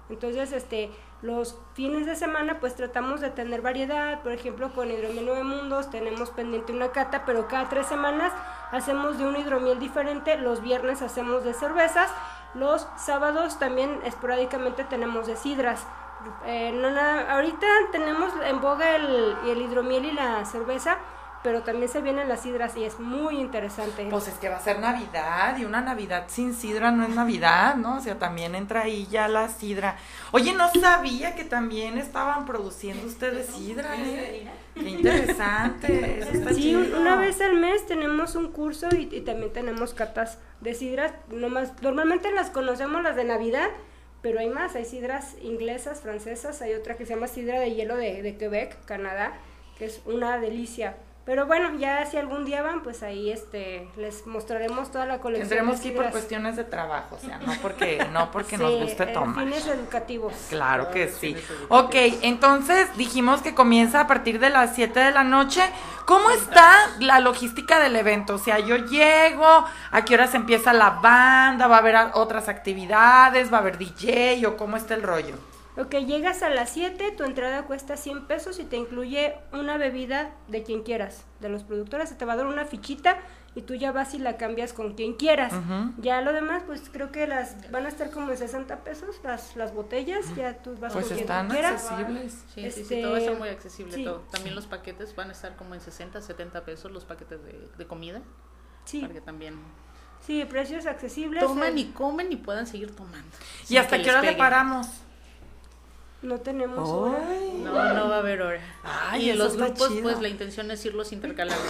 [0.09, 0.91] Entonces, este,
[1.23, 5.91] los fines de semana pues tratamos de tener variedad, por ejemplo con Hidromiel Nueve Mundos
[5.91, 8.33] tenemos pendiente una cata, pero cada tres semanas
[8.71, 12.11] hacemos de un hidromiel diferente, los viernes hacemos de cervezas,
[12.55, 15.87] los sábados también esporádicamente tenemos de sidras.
[16.47, 20.99] Eh, no nada, ahorita tenemos en boga el, el hidromiel y la cerveza,
[21.43, 24.07] pero también se vienen las sidras y es muy interesante.
[24.11, 27.77] Pues es que va a ser Navidad y una Navidad sin sidra no es Navidad,
[27.77, 27.97] ¿no?
[27.99, 29.97] O sea, también entra ahí ya la sidra.
[30.33, 34.51] Oye, no sabía que también estaban produciendo ustedes sidra, ¿eh?
[34.75, 36.19] Qué interesante.
[36.21, 36.99] eso está Sí, chido.
[37.01, 41.13] una vez al mes tenemos un curso y, y también tenemos catas de sidras.
[41.31, 43.69] Nomás, normalmente las conocemos las de Navidad,
[44.27, 44.75] pero hay más.
[44.75, 46.61] Hay sidras inglesas, francesas.
[46.61, 49.39] Hay otra que se llama sidra de hielo de, de Quebec, Canadá,
[49.79, 50.97] que es una delicia.
[51.27, 55.49] Pero bueno, ya si algún día van, pues ahí este les mostraremos toda la colección.
[55.49, 59.03] Tendremos que ir por cuestiones de trabajo, o sea, no porque, no porque nos guste
[59.03, 59.45] eh, tomar.
[59.45, 60.33] fines educativos.
[60.49, 61.37] Claro que sí.
[61.69, 65.63] Ok, entonces dijimos que comienza a partir de las 7 de la noche.
[66.05, 68.37] ¿Cómo está la logística del evento?
[68.37, 71.67] O sea, yo llego, ¿a qué horas empieza la banda?
[71.67, 73.53] ¿Va a haber otras actividades?
[73.53, 75.35] ¿Va a haber DJ o cómo está el rollo?
[75.79, 80.33] Ok, llegas a las 7, tu entrada cuesta 100 pesos y te incluye una bebida
[80.49, 83.19] de quien quieras, de los productores, se te va a dar una fichita
[83.55, 85.53] y tú ya vas y la cambias con quien quieras.
[85.99, 89.55] Ya lo demás, pues creo que las van a estar como en 60 pesos las,
[89.57, 91.91] las botellas, ya tú vas Pues con quien están tú quieras.
[91.91, 92.33] accesibles.
[92.33, 93.93] Sí, sí, sí, Este, todo está muy accesible.
[93.95, 94.05] sí.
[94.05, 94.21] Todo.
[94.31, 97.87] También los paquetes van a estar como en 60, 70 pesos los paquetes de, de
[97.87, 98.23] comida.
[98.87, 99.59] Sí, Para que también
[100.27, 101.43] sí, precios accesibles.
[101.43, 103.29] toman eh, y comen y puedan seguir tomando.
[103.69, 104.87] ¿Y hasta que qué hora le paramos?
[106.23, 107.19] No tenemos hora.
[107.63, 108.61] No, no va a haber hora.
[108.83, 110.03] Ay, y eso los grupos, chido.
[110.03, 111.63] pues la intención es irlos intercalando.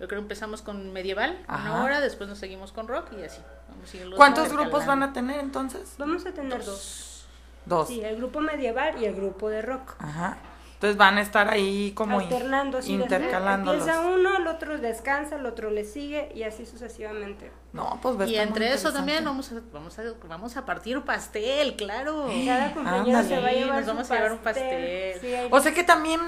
[0.00, 1.72] Yo creo que empezamos con medieval, Ajá.
[1.72, 3.40] una hora, después nos seguimos con rock y así.
[3.68, 5.94] Vamos a irlos ¿Cuántos grupos van a tener entonces?
[5.98, 7.26] Vamos a tener dos.
[7.66, 7.88] Dos.
[7.88, 9.94] Sí, el grupo medieval y el grupo de rock.
[9.98, 10.38] Ajá.
[10.78, 13.80] Entonces van a estar ahí como in- alternando, sí, desde- intercalándolos.
[13.84, 17.50] Empieza uno, el otro descansa, el otro le sigue y así sucesivamente.
[17.72, 22.28] No, pues Y entre eso también vamos a, vamos a, vamos a partir pastel, claro.
[22.46, 25.20] Cada compañero se va a llevar nos su vamos a llevar un pastel.
[25.20, 26.20] Sí, hay- O sea que también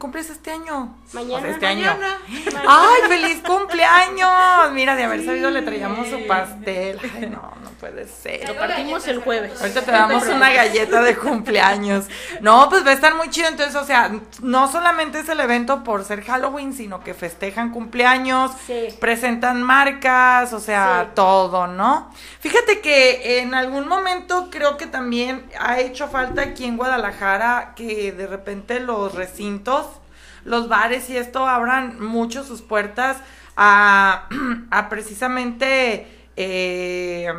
[0.00, 0.98] cumples este año.
[1.12, 1.36] Mañana.
[1.36, 2.18] O sea, este Mañana.
[2.26, 2.60] año.
[2.68, 4.72] ¡Ay, feliz cumpleaños!
[4.72, 6.98] Mira, de haber sabido le traíamos su pastel.
[7.14, 8.48] Ay, no, no puede ser.
[8.48, 9.60] Lo partimos el jueves.
[9.60, 12.06] Ahorita te damos una galleta de cumpleaños.
[12.40, 13.48] No, pues va a estar muy chido.
[13.48, 14.10] Entonces, o sea,
[14.40, 18.88] no solamente es el evento por ser Halloween, sino que festejan cumpleaños, Sí.
[19.00, 21.10] presentan marcas, o sea, Sí.
[21.14, 22.10] todo, ¿no?
[22.40, 28.12] Fíjate que en algún momento creo que también ha hecho falta aquí en Guadalajara que
[28.12, 29.86] de repente los recintos,
[30.44, 33.18] los bares y esto abran mucho sus puertas
[33.58, 34.26] a,
[34.70, 36.06] a precisamente
[36.36, 37.32] eh,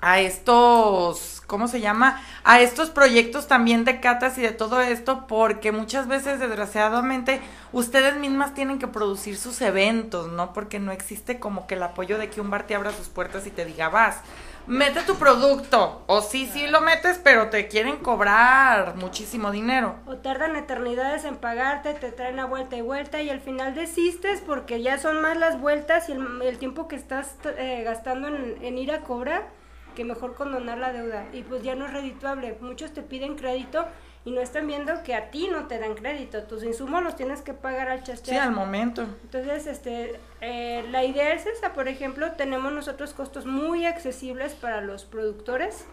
[0.00, 2.22] a estos, ¿cómo se llama?
[2.44, 7.40] A estos proyectos también de catas y de todo esto, porque muchas veces, desgraciadamente,
[7.72, 10.52] ustedes mismas tienen que producir sus eventos, ¿no?
[10.52, 13.46] Porque no existe como que el apoyo de que un bar te abra sus puertas
[13.46, 14.20] y te diga, vas,
[14.66, 19.96] mete tu producto, o sí, sí lo metes, pero te quieren cobrar muchísimo dinero.
[20.06, 24.40] O tardan eternidades en pagarte, te traen a vuelta y vuelta y al final desistes
[24.40, 28.58] porque ya son más las vueltas y el, el tiempo que estás eh, gastando en,
[28.60, 29.55] en ir a cobrar
[29.96, 31.26] que mejor condonar la deuda.
[31.32, 32.56] Y pues ya no es redituable.
[32.60, 33.84] Muchos te piden crédito
[34.24, 36.42] y no están viendo que a ti no te dan crédito.
[36.44, 38.42] Tus insumos los tienes que pagar al Sí, chastear.
[38.46, 39.02] al momento.
[39.24, 44.80] Entonces, este, eh, la idea es esa, por ejemplo, tenemos nosotros costos muy accesibles para
[44.80, 45.84] los productores.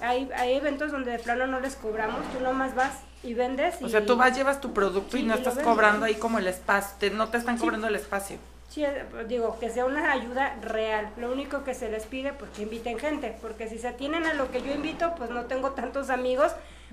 [0.00, 3.76] Hay, hay eventos donde de plano no les cobramos, tú nomás vas y vendes.
[3.82, 6.14] O y- sea, tú vas, llevas tu producto y Sí, no y estás cobrando ahí
[6.14, 8.38] como el espacio, te- no te están cobrando el espacio.
[8.70, 11.10] Sí, eh, digo, que sea una ayuda real.
[11.16, 14.34] Lo único que se les pide, pues que inviten gente, porque si se atienen a
[14.34, 16.52] lo que yo invito, pues no tengo tantos amigos,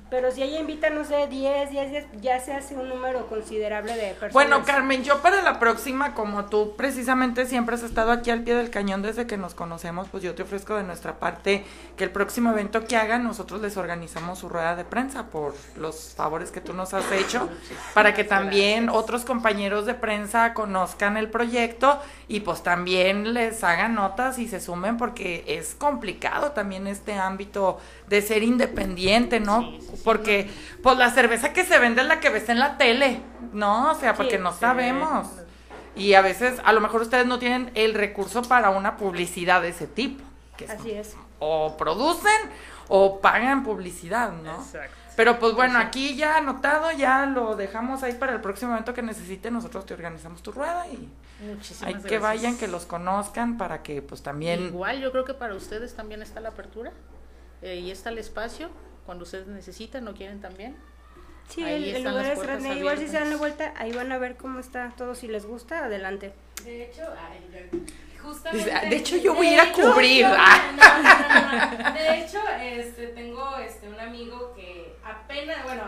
[0.09, 3.93] pero si ella invita, no sé, 10, 10, 10, ya se hace un número considerable
[3.93, 4.33] de personas.
[4.33, 8.55] Bueno, Carmen, yo para la próxima, como tú precisamente siempre has estado aquí al pie
[8.55, 11.65] del cañón desde que nos conocemos, pues yo te ofrezco de nuestra parte
[11.97, 16.13] que el próximo evento que hagan, nosotros les organizamos su rueda de prensa por los
[16.15, 17.49] favores que tú nos has hecho,
[17.93, 23.95] para que también otros compañeros de prensa conozcan el proyecto y pues también les hagan
[23.95, 29.77] notas y se sumen porque es complicado también este ámbito de ser independiente, ¿no?
[30.03, 30.49] Porque
[30.83, 33.21] pues la cerveza que se vende es la que ves en la tele,
[33.53, 33.91] ¿no?
[33.91, 35.27] O sea, porque no sabemos.
[35.95, 39.69] Y a veces, a lo mejor ustedes no tienen el recurso para una publicidad de
[39.69, 40.23] ese tipo.
[40.55, 41.15] Que es- Así es.
[41.39, 42.31] o producen
[42.88, 44.55] o pagan publicidad, ¿no?
[44.55, 44.95] Exacto.
[45.15, 49.01] Pero pues bueno, aquí ya anotado, ya lo dejamos ahí para el próximo evento que
[49.01, 51.09] necesite, nosotros te organizamos tu rueda y
[51.43, 52.09] Muchísimas hay gracias.
[52.11, 54.61] que vayan, que los conozcan para que pues también...
[54.65, 56.91] Igual yo creo que para ustedes también está la apertura
[57.63, 58.69] eh, y está el espacio
[59.07, 60.77] cuando ustedes necesitan o quieren también.
[61.47, 62.75] Sí, Ahí el, el lugar es grande.
[62.75, 65.15] Igual si se dan la vuelta, ahí van a ver cómo está todo.
[65.15, 66.33] Si les gusta, adelante.
[66.63, 67.69] De hecho, ay,
[68.21, 68.71] justamente.
[68.73, 70.21] "Ah, de hecho, yo voy a ir a cubrir".
[70.25, 70.71] yo- Ah.
[70.75, 71.93] no, no, no, no.
[71.97, 75.83] De hecho, este, tengo este, un amigo que apenas, bueno,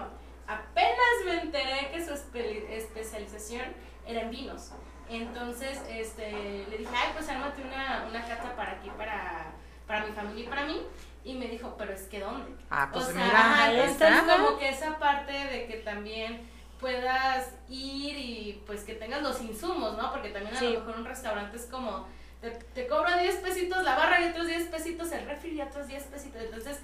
[0.48, 3.64] apenas me enteré que su espe- especialización
[4.08, 4.72] era en vinos.
[5.10, 6.32] Entonces, este,
[6.70, 9.52] le dije, ay, pues ármate una, una cata para aquí, para,
[9.88, 10.82] para mi familia y para mí.
[11.24, 12.52] Y me dijo, pero es que ¿dónde?
[12.70, 14.38] Ah, pues o sea, mira, ajá, ahí entonces está.
[14.38, 16.48] como que esa parte de que también
[16.80, 20.12] puedas ir y pues que tengas los insumos, ¿no?
[20.12, 20.70] Porque también a Sí.
[20.74, 22.08] lo mejor un restaurante es como,
[22.42, 25.88] te, te cobro 10 pesitos la barra y otros 10 pesitos el refri y otros
[25.88, 26.42] 10 pesitos.
[26.42, 26.80] Entonces,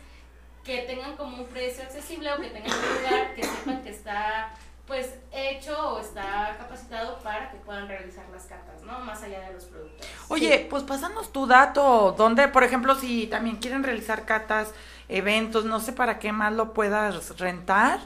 [0.65, 4.49] que tengan como un precio accesible o que tengan un lugar que sepan que está
[4.87, 8.99] pues hecho o está capacitado para que puedan realizar las catas, ¿no?
[8.99, 10.07] Más allá de los productos.
[10.27, 14.73] Oye, pues pásanos tu dato, donde, por ejemplo, si también quieren realizar catas,
[15.09, 17.99] eventos, no sé para qué más lo puedas rentar.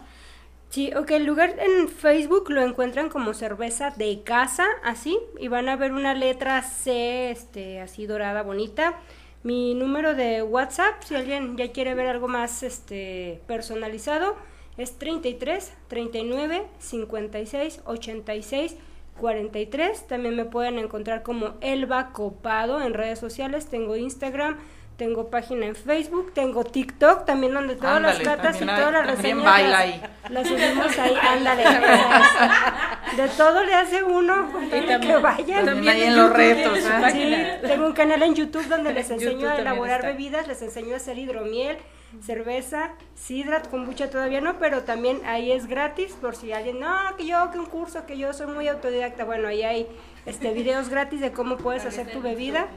[0.70, 5.68] Sí, ok, el lugar en Facebook lo encuentran como cerveza de casa, así, y van
[5.68, 8.94] a ver una letra C, este, así dorada, bonita.
[9.42, 14.38] Mi número de WhatsApp, si alguien ya quiere ver algo más, este, personalizado,
[14.84, 18.76] es 33 39 56 86
[19.20, 20.08] 43.
[20.08, 23.68] También me pueden encontrar como Elba Copado en redes sociales.
[23.70, 24.58] Tengo Instagram,
[24.96, 28.94] tengo página en Facebook, tengo TikTok también donde todas Ándale, las cartas y también todas
[28.94, 30.02] las también reseñas baila las- ahí.
[30.30, 31.64] las subimos ahí, ándale.
[33.18, 35.66] De todo le hace uno, de que también- vayan.
[35.66, 36.80] También ahí en los retos.
[36.90, 37.00] ¿ah?
[37.02, 37.56] página.
[37.62, 40.48] Sí, tengo un canal en YouTube donde les En enseño YouTube a también elaborar bebidas,
[40.48, 41.78] les enseño a hacer hidromiel,
[42.22, 47.26] cerveza, sidra, kombucha todavía no, pero también ahí es gratis por si alguien, no, que
[47.26, 49.88] yo, que un curso, que yo soy muy autodidacta, bueno, ahí hay
[50.26, 52.68] este videos gratis de cómo puedes hacer tu bebida.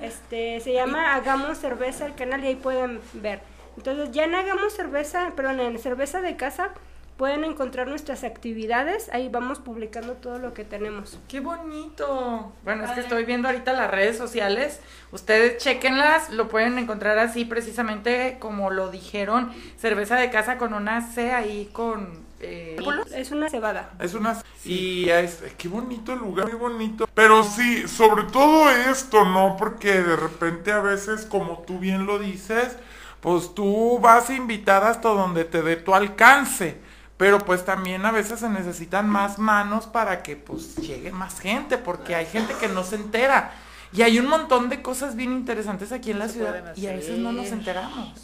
[0.00, 3.40] Este, se llama Hagamos Cerveza el canal y ahí pueden ver.
[3.76, 6.72] Entonces, ya en Hagamos Cerveza, perdón, en Cerveza de Casa
[7.20, 11.18] pueden encontrar nuestras actividades, ahí vamos publicando todo lo que tenemos.
[11.28, 12.50] ¡Qué bonito!
[12.64, 14.80] Bueno, es que estoy viendo ahorita las redes sociales.
[15.12, 21.12] Ustedes chequenlas, lo pueden encontrar así precisamente como lo dijeron, cerveza de casa con una
[21.12, 22.24] C ahí con...
[22.40, 22.78] eh,
[23.14, 23.90] Es una cebada.
[24.00, 24.42] Es una...
[24.64, 25.42] Y es...
[25.58, 27.06] Qué bonito el lugar, muy bonito.
[27.12, 29.58] Pero sí, sobre todo esto, ¿no?
[29.58, 32.78] Porque de repente a veces, como tú bien lo dices,
[33.20, 36.88] pues tú vas a invitar hasta donde te dé tu alcance.
[37.20, 41.76] Pero pues también a veces se necesitan más manos para que pues llegue más gente,
[41.76, 43.52] porque hay gente que no se entera.
[43.92, 47.18] Y hay un montón de cosas bien interesantes aquí en la ciudad y a veces
[47.18, 48.18] no nos enteramos.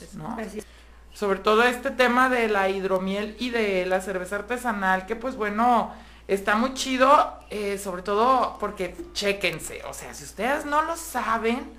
[1.13, 5.93] Sobre todo este tema de la hidromiel y de la cerveza artesanal, que pues bueno,
[6.27, 11.71] está muy chido, eh, sobre todo porque chéquense, o sea, si ustedes no lo saben,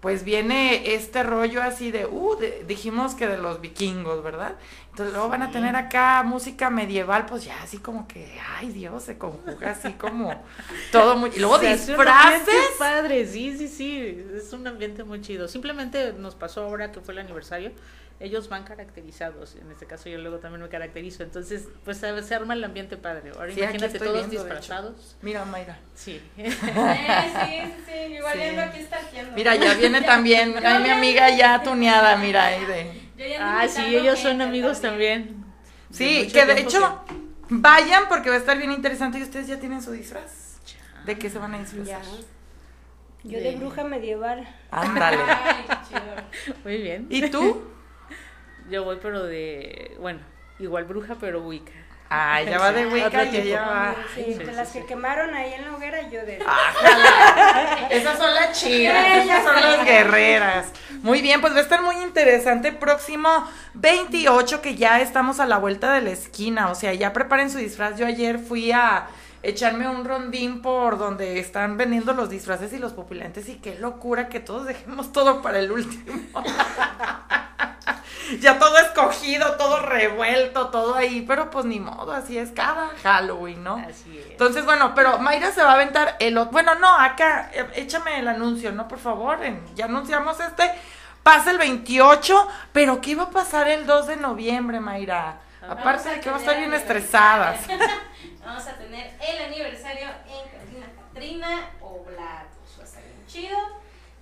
[0.00, 4.54] pues viene este rollo así de, uh, de- dijimos que de los vikingos, ¿verdad?
[4.90, 9.02] Entonces luego van a tener acá música medieval, pues ya así como que, ay Dios,
[9.04, 10.42] se conjuga así como
[10.92, 11.30] todo muy...
[11.34, 12.76] Y luego Se hace un ambiente disfraces.
[12.78, 15.48] padre, sí, sí, sí, es un ambiente muy chido.
[15.48, 17.72] Simplemente nos pasó ahora que fue el aniversario,
[18.20, 22.34] ellos van caracterizados, en este caso yo luego también me caracterizo, entonces pues se se
[22.34, 23.32] arma el ambiente padre.
[23.34, 25.16] Ahora Sí, imagínate todos viendo, disfrazados.
[25.22, 25.78] Mira, Mayra.
[25.94, 26.20] Sí.
[26.36, 28.56] Eh, sí, sí, sí, igual Sí.
[28.58, 29.32] aquí stalkeando.
[29.34, 33.36] Mira, ya viene también, ay, mi amiga ya tuneada, mira, ahí de...
[33.40, 35.44] Ah, sí, ellos son amigos también.
[35.90, 37.02] Sí, que de hecho
[37.48, 40.58] vayan porque va a estar bien interesante y ustedes ya tienen su disfraz.
[41.06, 42.02] ¿De qué se van a disfrazar?
[43.24, 44.46] Yo de bruja medieval.
[44.70, 45.18] Ándale.
[45.26, 46.56] Ay, qué chido.
[46.64, 47.06] Muy bien.
[47.10, 47.62] ¿Y tú?
[48.70, 50.20] Yo voy pero de, bueno,
[50.58, 51.72] igual bruja pero wicca.
[52.12, 53.94] Ah, ella va de Wicca y ella va.
[54.14, 54.80] Sí, sí, de sí, las sí.
[54.80, 56.38] que quemaron ahí en la hoguera, yo de...
[56.46, 57.88] Ájala.
[57.88, 60.72] Esas son las chidas, esas son las guerreras.
[61.02, 62.72] Muy bien, pues va a estar muy interesante.
[62.72, 63.28] Próximo
[63.74, 66.70] 28, que ya estamos a la vuelta de la esquina.
[66.70, 67.96] O sea, ya preparen su disfraz.
[67.96, 69.06] Yo ayer fui a
[69.44, 73.48] echarme un rondín por donde están vendiendo los disfraces y los pupilantes.
[73.48, 76.28] Y qué locura que todos dejemos todo para el último.
[78.40, 81.24] ya todo escogido, todo revuelto, todo ahí.
[81.26, 83.76] Pero pues ni modo, así es cada Halloween, ¿no?
[83.76, 84.26] Así es.
[84.30, 86.52] Entonces, bueno, pero Mayra se va a aventar el otro.
[86.52, 88.86] Bueno, no, acá, eh, échame el anuncio, ¿no?
[88.88, 90.70] Por favor, en- ya anunciamos este.
[91.22, 95.38] Pasa el 28, pero ¿qué va a pasar el 2 de noviembre, Mayra?
[95.60, 97.60] Vamos Aparte de que va a estar bien estresadas.
[98.44, 102.78] Vamos a tener el aniversario en Catrina Oblatos.
[102.78, 103.58] Va a estar bien chido.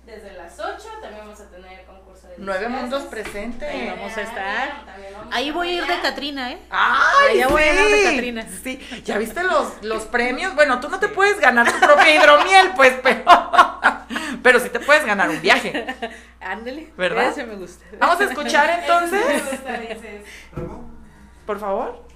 [0.09, 3.69] Desde las 8 también vamos a tener concurso de Nueve mundos presentes.
[3.69, 4.85] Ahí vamos a estar.
[4.85, 5.99] También vamos Ahí a voy a ir de.
[6.01, 6.59] Catrina, ¿eh?
[6.69, 8.03] ¡Ay, Ya voy a hablar de sí!
[8.15, 8.47] Catrina.
[8.63, 10.55] Sí, ¿ya viste los, los premios?
[10.55, 13.23] Bueno, tú no te puedes ganar tu propia hidromiel, pues, pero...
[14.41, 15.85] Pero sí te puedes ganar un viaje.
[16.39, 16.91] Ándale.
[16.97, 17.27] ¿Verdad?
[17.29, 17.85] Ese me gusta.
[17.99, 20.23] Vamos a escuchar Me entonces, gusta, dices.
[21.45, 22.07] por favor.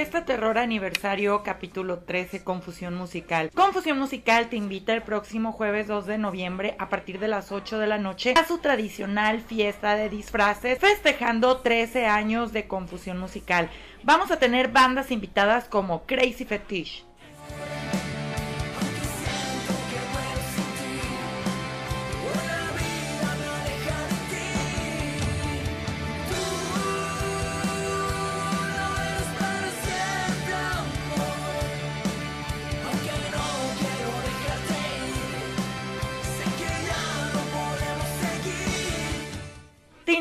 [0.00, 3.50] Fiesta Terror Aniversario capítulo 13 Confusión Musical.
[3.54, 7.78] Confusión Musical te invita el próximo jueves 2 de noviembre a partir de las 8
[7.78, 13.68] de la noche a su tradicional fiesta de disfraces festejando 13 años de Confusión Musical.
[14.02, 17.04] Vamos a tener bandas invitadas como Crazy Fetish,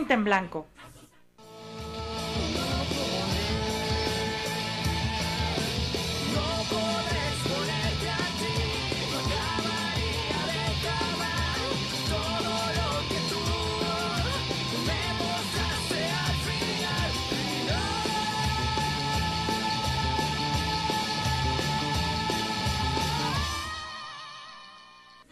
[0.09, 0.65] En Blanco.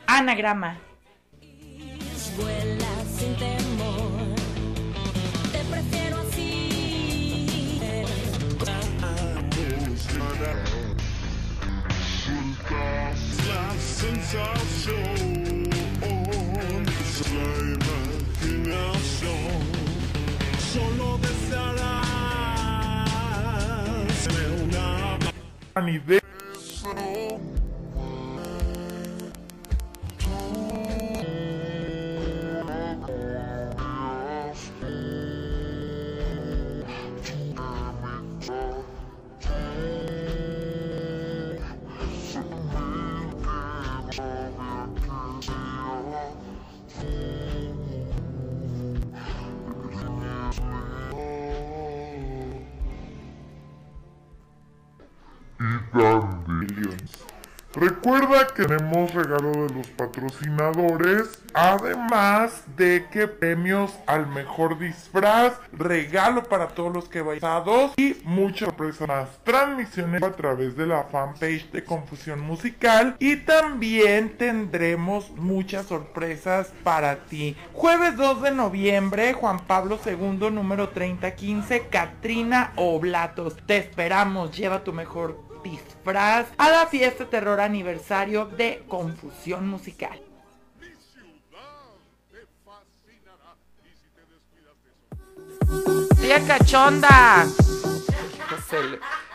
[0.06, 0.87] Anagrama.
[25.78, 26.27] A nivel
[58.08, 66.44] Recuerda que tenemos regalo de los patrocinadores, además de que premios al mejor disfraz, regalo
[66.44, 67.42] para todos los que vayan
[67.98, 69.28] y muchas sorpresas más.
[69.44, 77.26] Transmisiones a través de la fanpage de Confusión Musical y también tendremos muchas sorpresas para
[77.26, 77.58] ti.
[77.74, 83.58] Jueves 2 de noviembre, Juan Pablo II, número 3015, Katrina Oblatos.
[83.66, 90.20] Te esperamos, lleva tu mejor disfraz a la fiesta terror aniversario de Confusión Musical.
[90.80, 91.28] Mi ciudad
[92.32, 94.76] te fascinará y si te descuidas
[96.16, 97.46] te Tía cachonda.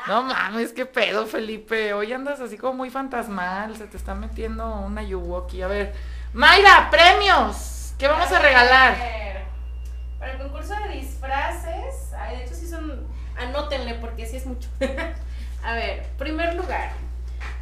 [0.06, 1.94] No mames, qué pedo, Felipe.
[1.94, 3.76] Hoy andas así como muy fantasmal.
[3.76, 5.62] Se te está metiendo una Yuwoki.
[5.62, 5.94] A ver.
[6.32, 7.94] Mayra, premios.
[7.98, 8.96] ¿Qué vamos a regalar?
[8.98, 9.44] ver,
[10.18, 13.06] Para el concurso de disfraces, ay, de hecho sí son,
[13.38, 14.68] anótenle porque sí es mucho.
[15.62, 16.90] A ver, primer lugar,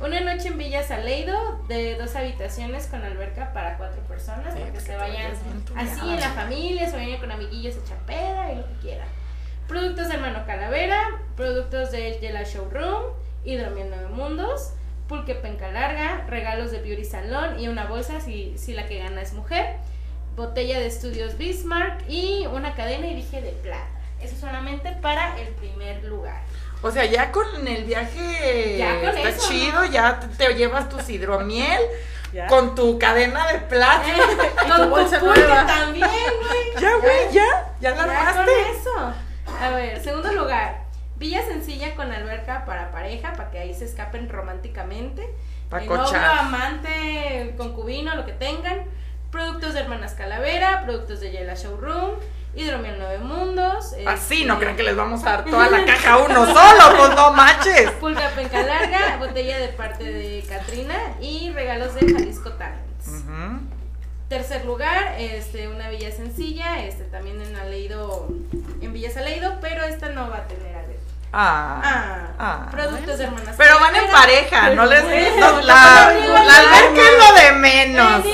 [0.00, 4.80] una noche en Villa Saleido de dos habitaciones con alberca para cuatro personas, para que
[4.80, 5.32] se vayan
[5.76, 9.08] así en la familia, se vayan con amiguillos a chapera y lo que quieran.
[9.68, 13.12] Productos de Hermano Calavera, productos de Yela Showroom,
[13.44, 14.72] Hidromiel Nueve Mundos,
[15.06, 19.20] pulque penca larga, regalos de Beauty Salón y una bolsa si, si la que gana
[19.20, 19.76] es mujer,
[20.36, 23.88] botella de estudios Bismarck y una cadena y dije de plata.
[24.22, 26.42] Eso solamente para el primer lugar.
[26.82, 29.86] O sea, ya con el viaje Ya con está eso, chido, ¿no?
[29.86, 31.80] ya te, te llevas tu hidromiel
[32.32, 32.46] Ya.
[32.46, 34.04] con tu cadena de plata.
[34.68, 35.66] Con tu bolsa nueva.
[35.66, 36.60] también, güey.
[36.80, 38.52] ya, güey, ya, ya la armaste.
[38.70, 39.14] eso.
[39.60, 40.84] A ver, segundo lugar.
[41.16, 45.28] Villa sencilla con alberca para pareja, para que ahí se escapen románticamente.
[45.70, 48.84] Pa' El novio, amante, concubino, lo que tengan.
[49.32, 52.12] Productos de Hermanas Calavera, productos de Yela Showroom,
[52.54, 53.92] Hidromiel Nueve Mundos.
[54.06, 56.96] Así este, no creen que les vamos a dar toda la caja a uno solo,
[56.96, 57.90] pues no manches.
[57.92, 63.24] Pulga penca larga, botella de parte de Katrina y regalos de Jalisco Talents.
[64.28, 68.28] Tercer lugar, este, una villa sencilla, este, también en Aleido,
[68.80, 71.00] en Villa Saleido, pero esta no va a tener alberca.
[71.32, 72.68] Ah, Ah, ah.
[72.70, 73.54] productos de hermanas.
[73.56, 75.02] Pero van en pareja, no les
[75.36, 78.24] no, la, la alberca es lo de menos.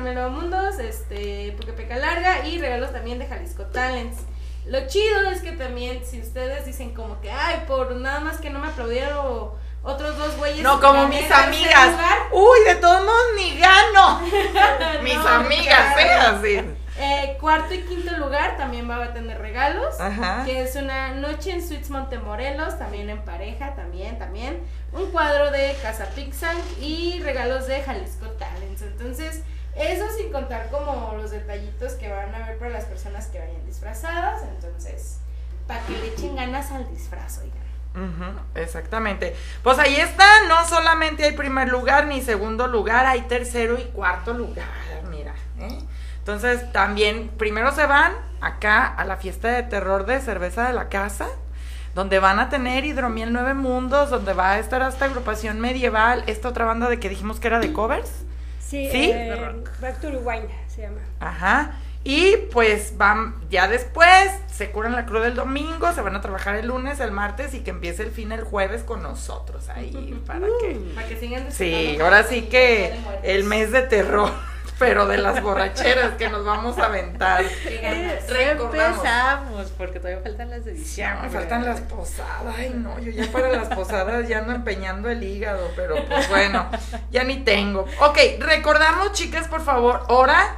[0.00, 4.18] Nueve mundos, este, peca larga y regalos también de Jalisco Talents.
[4.66, 8.50] Lo chido es que también, si ustedes dicen como que, ay, por nada más que
[8.50, 9.50] no me aplaudieron
[9.82, 10.62] otros dos güeyes.
[10.62, 11.90] No, como mis amigas.
[11.92, 14.20] lugar, Uy, de todos modos ni gano.
[15.02, 16.02] Mis No, amigas, ¿eh?
[16.02, 16.36] claro.
[16.38, 16.60] Así.
[16.98, 19.98] Eh, cuarto y quinto lugar también va a tener regalos.
[19.98, 20.44] Ajá.
[20.44, 24.60] Que es una noche en Suites Montemorelos, también en pareja, también, también.
[24.92, 28.82] Un cuadro de Casa Pixang y regalos de Jalisco Talents.
[28.82, 29.40] Entonces,
[29.82, 33.64] eso sin contar como los detallitos que van a ver para las personas que vayan
[33.66, 34.42] disfrazadas.
[34.42, 35.18] Entonces,
[35.66, 37.60] disfraz al disfraz, oigan.
[37.94, 39.34] Ujú, exactamente.
[39.62, 44.32] Pues ahí está, no solamente hay primer lugar ni segundo lugar, hay tercero y cuarto
[44.32, 44.66] lugar,
[45.10, 45.34] mira.
[45.58, 45.78] ¿eh?
[46.18, 50.88] Entonces también, primero se van acá a la fiesta de terror de cerveza de la
[50.88, 51.26] casa,
[51.94, 56.48] donde van a tener Hidromiel Nueve Mundos, donde va a estar esta agrupación medieval, esta
[56.48, 58.10] otra banda de que dijimos que era de covers.
[58.70, 59.10] Sí, ¿Sí?
[59.12, 61.00] eh, Back to Rewind se llama.
[61.18, 61.72] Ajá.
[62.04, 66.54] Y pues van, ya después se curan la cruz del domingo, se van a trabajar
[66.54, 70.46] el lunes, el martes y que empiece el fin el jueves con nosotros ahí para
[70.60, 70.80] que...
[70.94, 74.30] Para que sigan Sí, ahora sí que el mes de terror,
[74.80, 77.44] pero de las borracheras que nos vamos a aventar.
[78.28, 78.96] Recordamos.
[78.96, 81.28] Empezamos, porque todavía faltan las de Ya diciembre.
[81.28, 85.22] me faltan las posadas, ay no, yo ya para las posadas ya ando empeñando el
[85.22, 86.66] hígado, pero pues bueno,
[87.10, 87.84] ya ni tengo.
[88.00, 90.56] Ok, recordamos chicas, por favor, hora,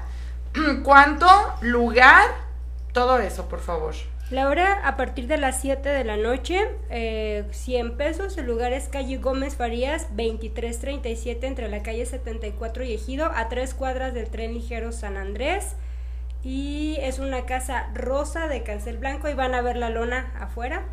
[0.84, 1.28] cuánto,
[1.60, 2.22] lugar,
[2.92, 3.92] todo eso, por favor.
[4.32, 6.58] La hora a partir de las 7 de la noche,
[6.88, 8.38] eh, 100 pesos.
[8.38, 13.74] El lugar es calle Gómez Farías, 2337, entre la calle 74 y Ejido, a tres
[13.74, 15.74] cuadras del tren ligero San Andrés.
[16.42, 20.84] Y es una casa rosa de cancel blanco y van a ver la lona afuera.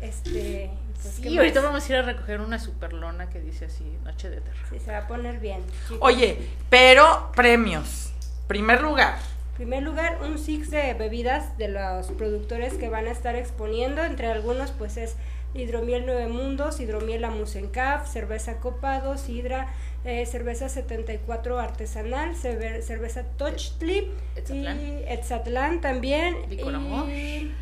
[0.00, 3.66] Este, pues, ¿qué Sí, ahorita vamos a ir a recoger una super lona que dice
[3.66, 4.66] así, Noche de Terror.
[4.68, 5.62] Sí, se va a poner bien.
[5.86, 5.98] chicos.
[6.00, 6.38] Oye,
[6.68, 8.12] pero premios.
[8.48, 9.14] Primer lugar.
[9.60, 14.02] En primer lugar, un six de bebidas de los productores que van a estar exponiendo.
[14.02, 15.16] Entre algunos, pues es
[15.52, 19.68] Hidromiel Nueve Mundos, Hidromiel Amusencaf, Cerveza Copa, Sidra,
[20.06, 24.80] eh, Cerveza 74 Artesanal, Cerve- Cerveza Tochtli Etzatlán.
[24.80, 26.36] y Etzatlán también.
[26.48, 27.06] Licor y Amor.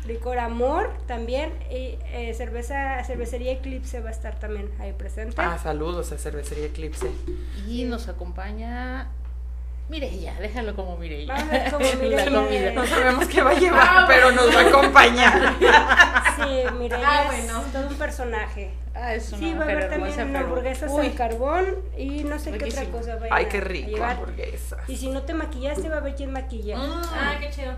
[0.07, 1.51] Licor Amor también.
[1.69, 5.35] Y eh, cerveza, Cervecería Eclipse va a estar también ahí presente.
[5.37, 7.11] Ah, saludos a Cervecería Eclipse.
[7.67, 9.09] Y nos acompaña
[9.89, 11.33] Mireya, déjalo como Mireya.
[11.33, 12.71] Vamos a ver como Mireya.
[12.73, 15.55] No sabemos qué va a llevar, pero nos va a acompañar.
[16.35, 17.63] Sí, Mireya Ah, es bueno.
[17.73, 18.71] todo un personaje.
[18.93, 21.65] Ah, es una Sí, va a haber también pero- hamburguesas Uy, al carbón
[21.97, 24.11] y no sé qué otra cosa va a Ay, qué rico, llevar.
[24.11, 24.77] hamburguesa.
[24.87, 26.77] Y si no te maquillaste, va a haber quien maquilla.
[26.79, 27.73] Ah, qué chido.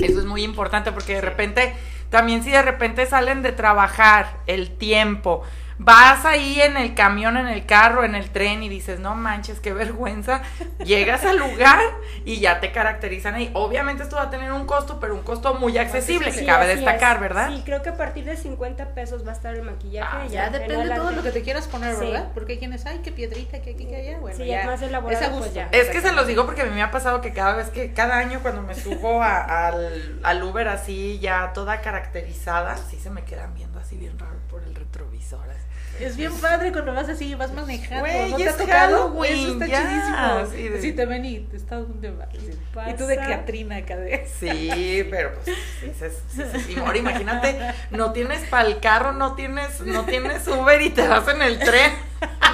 [0.00, 1.74] Eso es muy importante porque de repente,
[2.10, 5.42] también si de repente salen de trabajar el tiempo,
[5.78, 9.60] vas ahí en el camión, en el carro, en el tren y dices, no manches,
[9.60, 10.40] qué vergüenza,
[10.84, 11.80] llegas al lugar
[12.24, 13.50] y ya te caracterizan ahí.
[13.54, 16.66] Obviamente esto va a tener un costo, pero un costo muy accesible, Sí, que cabe
[16.68, 17.20] destacar, es.
[17.22, 17.48] ¿verdad?
[17.54, 20.16] Sí, creo que a partir de 50 pesos va a estar el maquillaje.
[20.22, 22.06] Ah, Ya en depende de todo lo que te quieras poner, Sí.
[22.06, 22.28] ¿verdad?
[22.34, 24.18] Porque hay quienes, ay, qué piedrita, que aquí, que allá.
[24.18, 24.60] Bueno, Sí, ya.
[24.60, 25.68] es más elaborado, Es pues, ya.
[25.72, 27.92] Es que se los digo porque a mí me ha pasado que cada vez que,
[27.92, 33.10] cada año cuando me subo a- al, al Uber así, ya toda caracterizada, sí se
[33.10, 35.40] me quedan viendo así bien raro por el retrovisor.
[35.50, 35.63] así.
[36.00, 38.00] Es bien padre cuando vas así, vas manejando.
[38.00, 38.56] Güey, ¿no te es?
[38.56, 40.46] Halloween, Eso está ya, chidísimo.
[40.56, 42.28] sí, de- te ven y te estás donde vas.
[42.34, 43.16] Y tú de.
[43.16, 44.26] Catrina acá de.
[44.40, 46.76] Sí, pero pues sí, sí.
[46.78, 47.58] Ahora imagínate,
[47.90, 51.58] no tienes para el carro, no tienes, no tienes Uber y te vas en el
[51.58, 51.92] tren.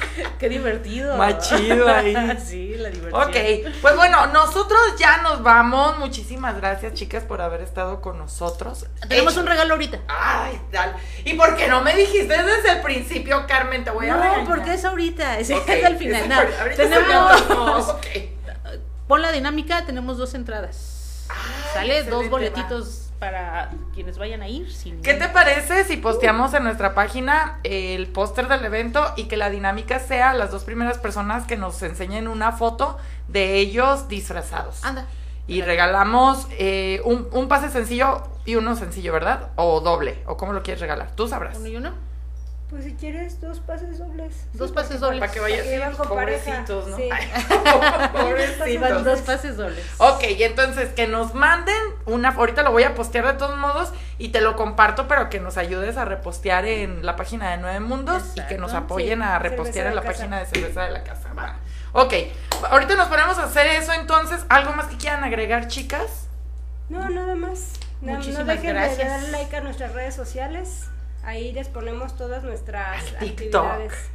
[0.38, 1.16] Qué divertido.
[1.16, 2.14] Más chido ahí.
[2.44, 3.22] sí, la diversión.
[3.22, 5.98] Ok, pues bueno, nosotros ya nos vamos.
[5.98, 8.86] Muchísimas gracias, chicas, por haber estado con nosotros.
[9.08, 9.98] Tenemos Hecho- un regalo ahorita.
[10.08, 10.94] Ay, tal.
[11.24, 13.84] ¿Y por qué no me dijiste desde el principio, Carmen?
[13.84, 14.46] Te voy a No, regañar.
[14.46, 16.22] porque es ahorita, es, Ok, es al final.
[16.22, 17.96] es No, ahorita- ahorita tenemos.
[19.08, 21.26] Pon la dinámica, tenemos dos entradas.
[21.72, 24.72] Sale dos boletitos para quienes vayan a ir.
[24.72, 25.02] Sin...
[25.02, 29.50] ¿Qué te parece si posteamos en nuestra página el póster del evento y que la
[29.50, 32.98] dinámica sea las dos primeras personas que nos enseñen una foto
[33.28, 34.84] de ellos disfrazados?
[34.84, 35.06] Anda.
[35.48, 39.50] Y regalamos eh, un, un pase sencillo y uno sencillo, ¿verdad?
[39.56, 41.10] O doble, o cómo lo quieres regalar.
[41.14, 41.56] Tú sabrás.
[41.58, 41.92] Uno y uno.
[42.68, 44.34] Pues si quieres, dos pases dobles.
[44.54, 45.20] Dos Sí, pases dobles.
[45.20, 46.96] Para que vayan iban con pobrecitos, pareja, ¿no?
[46.96, 47.08] sí.
[47.12, 47.30] Ay,
[48.12, 48.80] Sí, pobrecitos.
[48.80, 49.84] van dos pases dobles.
[49.98, 53.92] Ok, y entonces que nos manden una, ahorita lo voy a postear de todos modos
[54.18, 57.78] y te lo comparto, pero que nos ayudes a repostear en la página de Nueve
[57.78, 60.14] Mundos y que nos apoyen Sí, a repostear de en la Casa.
[60.18, 61.32] página de Cerveza de la Casa.
[61.38, 61.56] Va.
[61.92, 62.14] Ok,
[62.68, 64.44] ahorita nos ponemos a hacer eso entonces.
[64.48, 66.26] ¿Algo más que quieran agregar, chicas?
[66.88, 67.74] No, nada más.
[68.00, 69.08] No, no Muchísimas dejen de gracias.
[69.08, 70.86] darle like a nuestras redes sociales.
[71.26, 73.64] Ahí les ponemos todas nuestras Al TikTok.
[73.64, 74.10] actividades.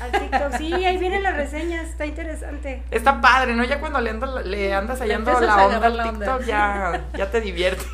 [0.00, 0.56] Al TikTok.
[0.58, 1.88] Sí, ahí vienen las reseñas.
[1.88, 2.82] Está interesante.
[2.90, 3.64] Está padre, ¿no?
[3.64, 6.46] Ya cuando le, ando- le andas hallando la onda al TikTok, onda.
[6.46, 7.84] ya, ya te divierte.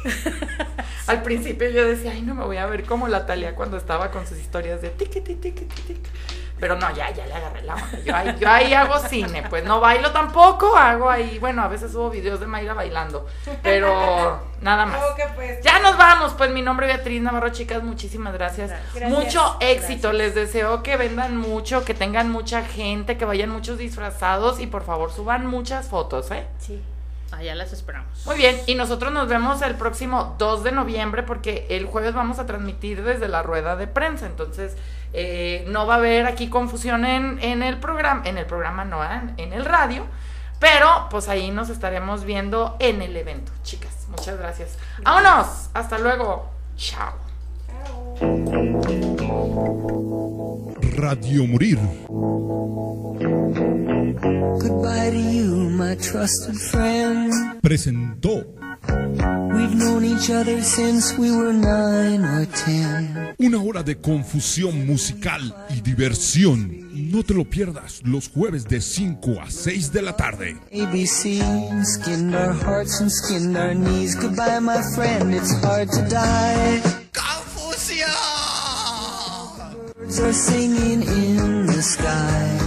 [1.07, 4.11] al principio yo decía, ay, no me voy a ver como la Talia cuando estaba
[4.11, 6.11] con sus historias de tiqui, tiqui, tiqui, tiqui.
[6.59, 7.99] Pero no, ya, ya le agarré la onda.
[8.03, 11.93] Yo ahí, yo ahí hago cine, pues no bailo tampoco, hago ahí, bueno, a veces
[11.93, 13.27] subo videos de Mayra bailando,
[13.63, 15.01] pero nada más.
[15.35, 15.61] Pues.
[15.63, 18.71] Ya nos vamos, pues mi nombre es Beatriz Navarro, chicas, muchísimas gracias.
[18.95, 19.11] Gracias.
[19.11, 24.59] Mucho éxito, les deseo que vendan mucho, que tengan mucha gente, que vayan muchos disfrazados
[24.59, 26.47] y por favor suban muchas fotos, ¿eh?
[26.59, 26.83] Sí.
[27.33, 28.25] Allá las esperamos.
[28.25, 32.39] Muy bien, y nosotros nos vemos el próximo 2 de noviembre porque el jueves vamos
[32.39, 34.77] a transmitir desde la rueda de prensa, entonces
[35.13, 39.03] eh, no va a haber aquí confusión en, en el programa, en el programa no,
[39.05, 40.07] en, en el radio,
[40.59, 44.07] pero pues ahí nos estaremos viendo en el evento, chicas.
[44.11, 44.79] Muchas gracias.
[45.03, 46.51] Vámonos, hasta luego.
[46.77, 47.13] Chao.
[50.97, 51.79] Radio Morir.
[54.59, 57.61] Goodbye to you, my trusted friend.
[57.61, 58.47] Presentó
[58.89, 63.35] We've known each other since we were nine or ten.
[63.39, 66.87] una hora de confusión musical y diversión.
[67.11, 70.57] No te lo pierdas los jueves de 5 a 6 de la tarde.
[70.73, 71.41] ABC
[71.85, 74.15] skinned our hearts and skinned our knees.
[74.17, 76.81] Goodbye, my friend, it's hard to die.
[77.13, 78.09] Confusion!
[79.97, 82.59] Birds are singing in the sky.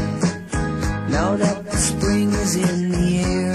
[1.10, 3.49] Now that the spring is in the air.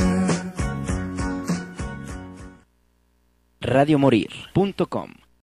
[3.65, 5.24] radiomorir.com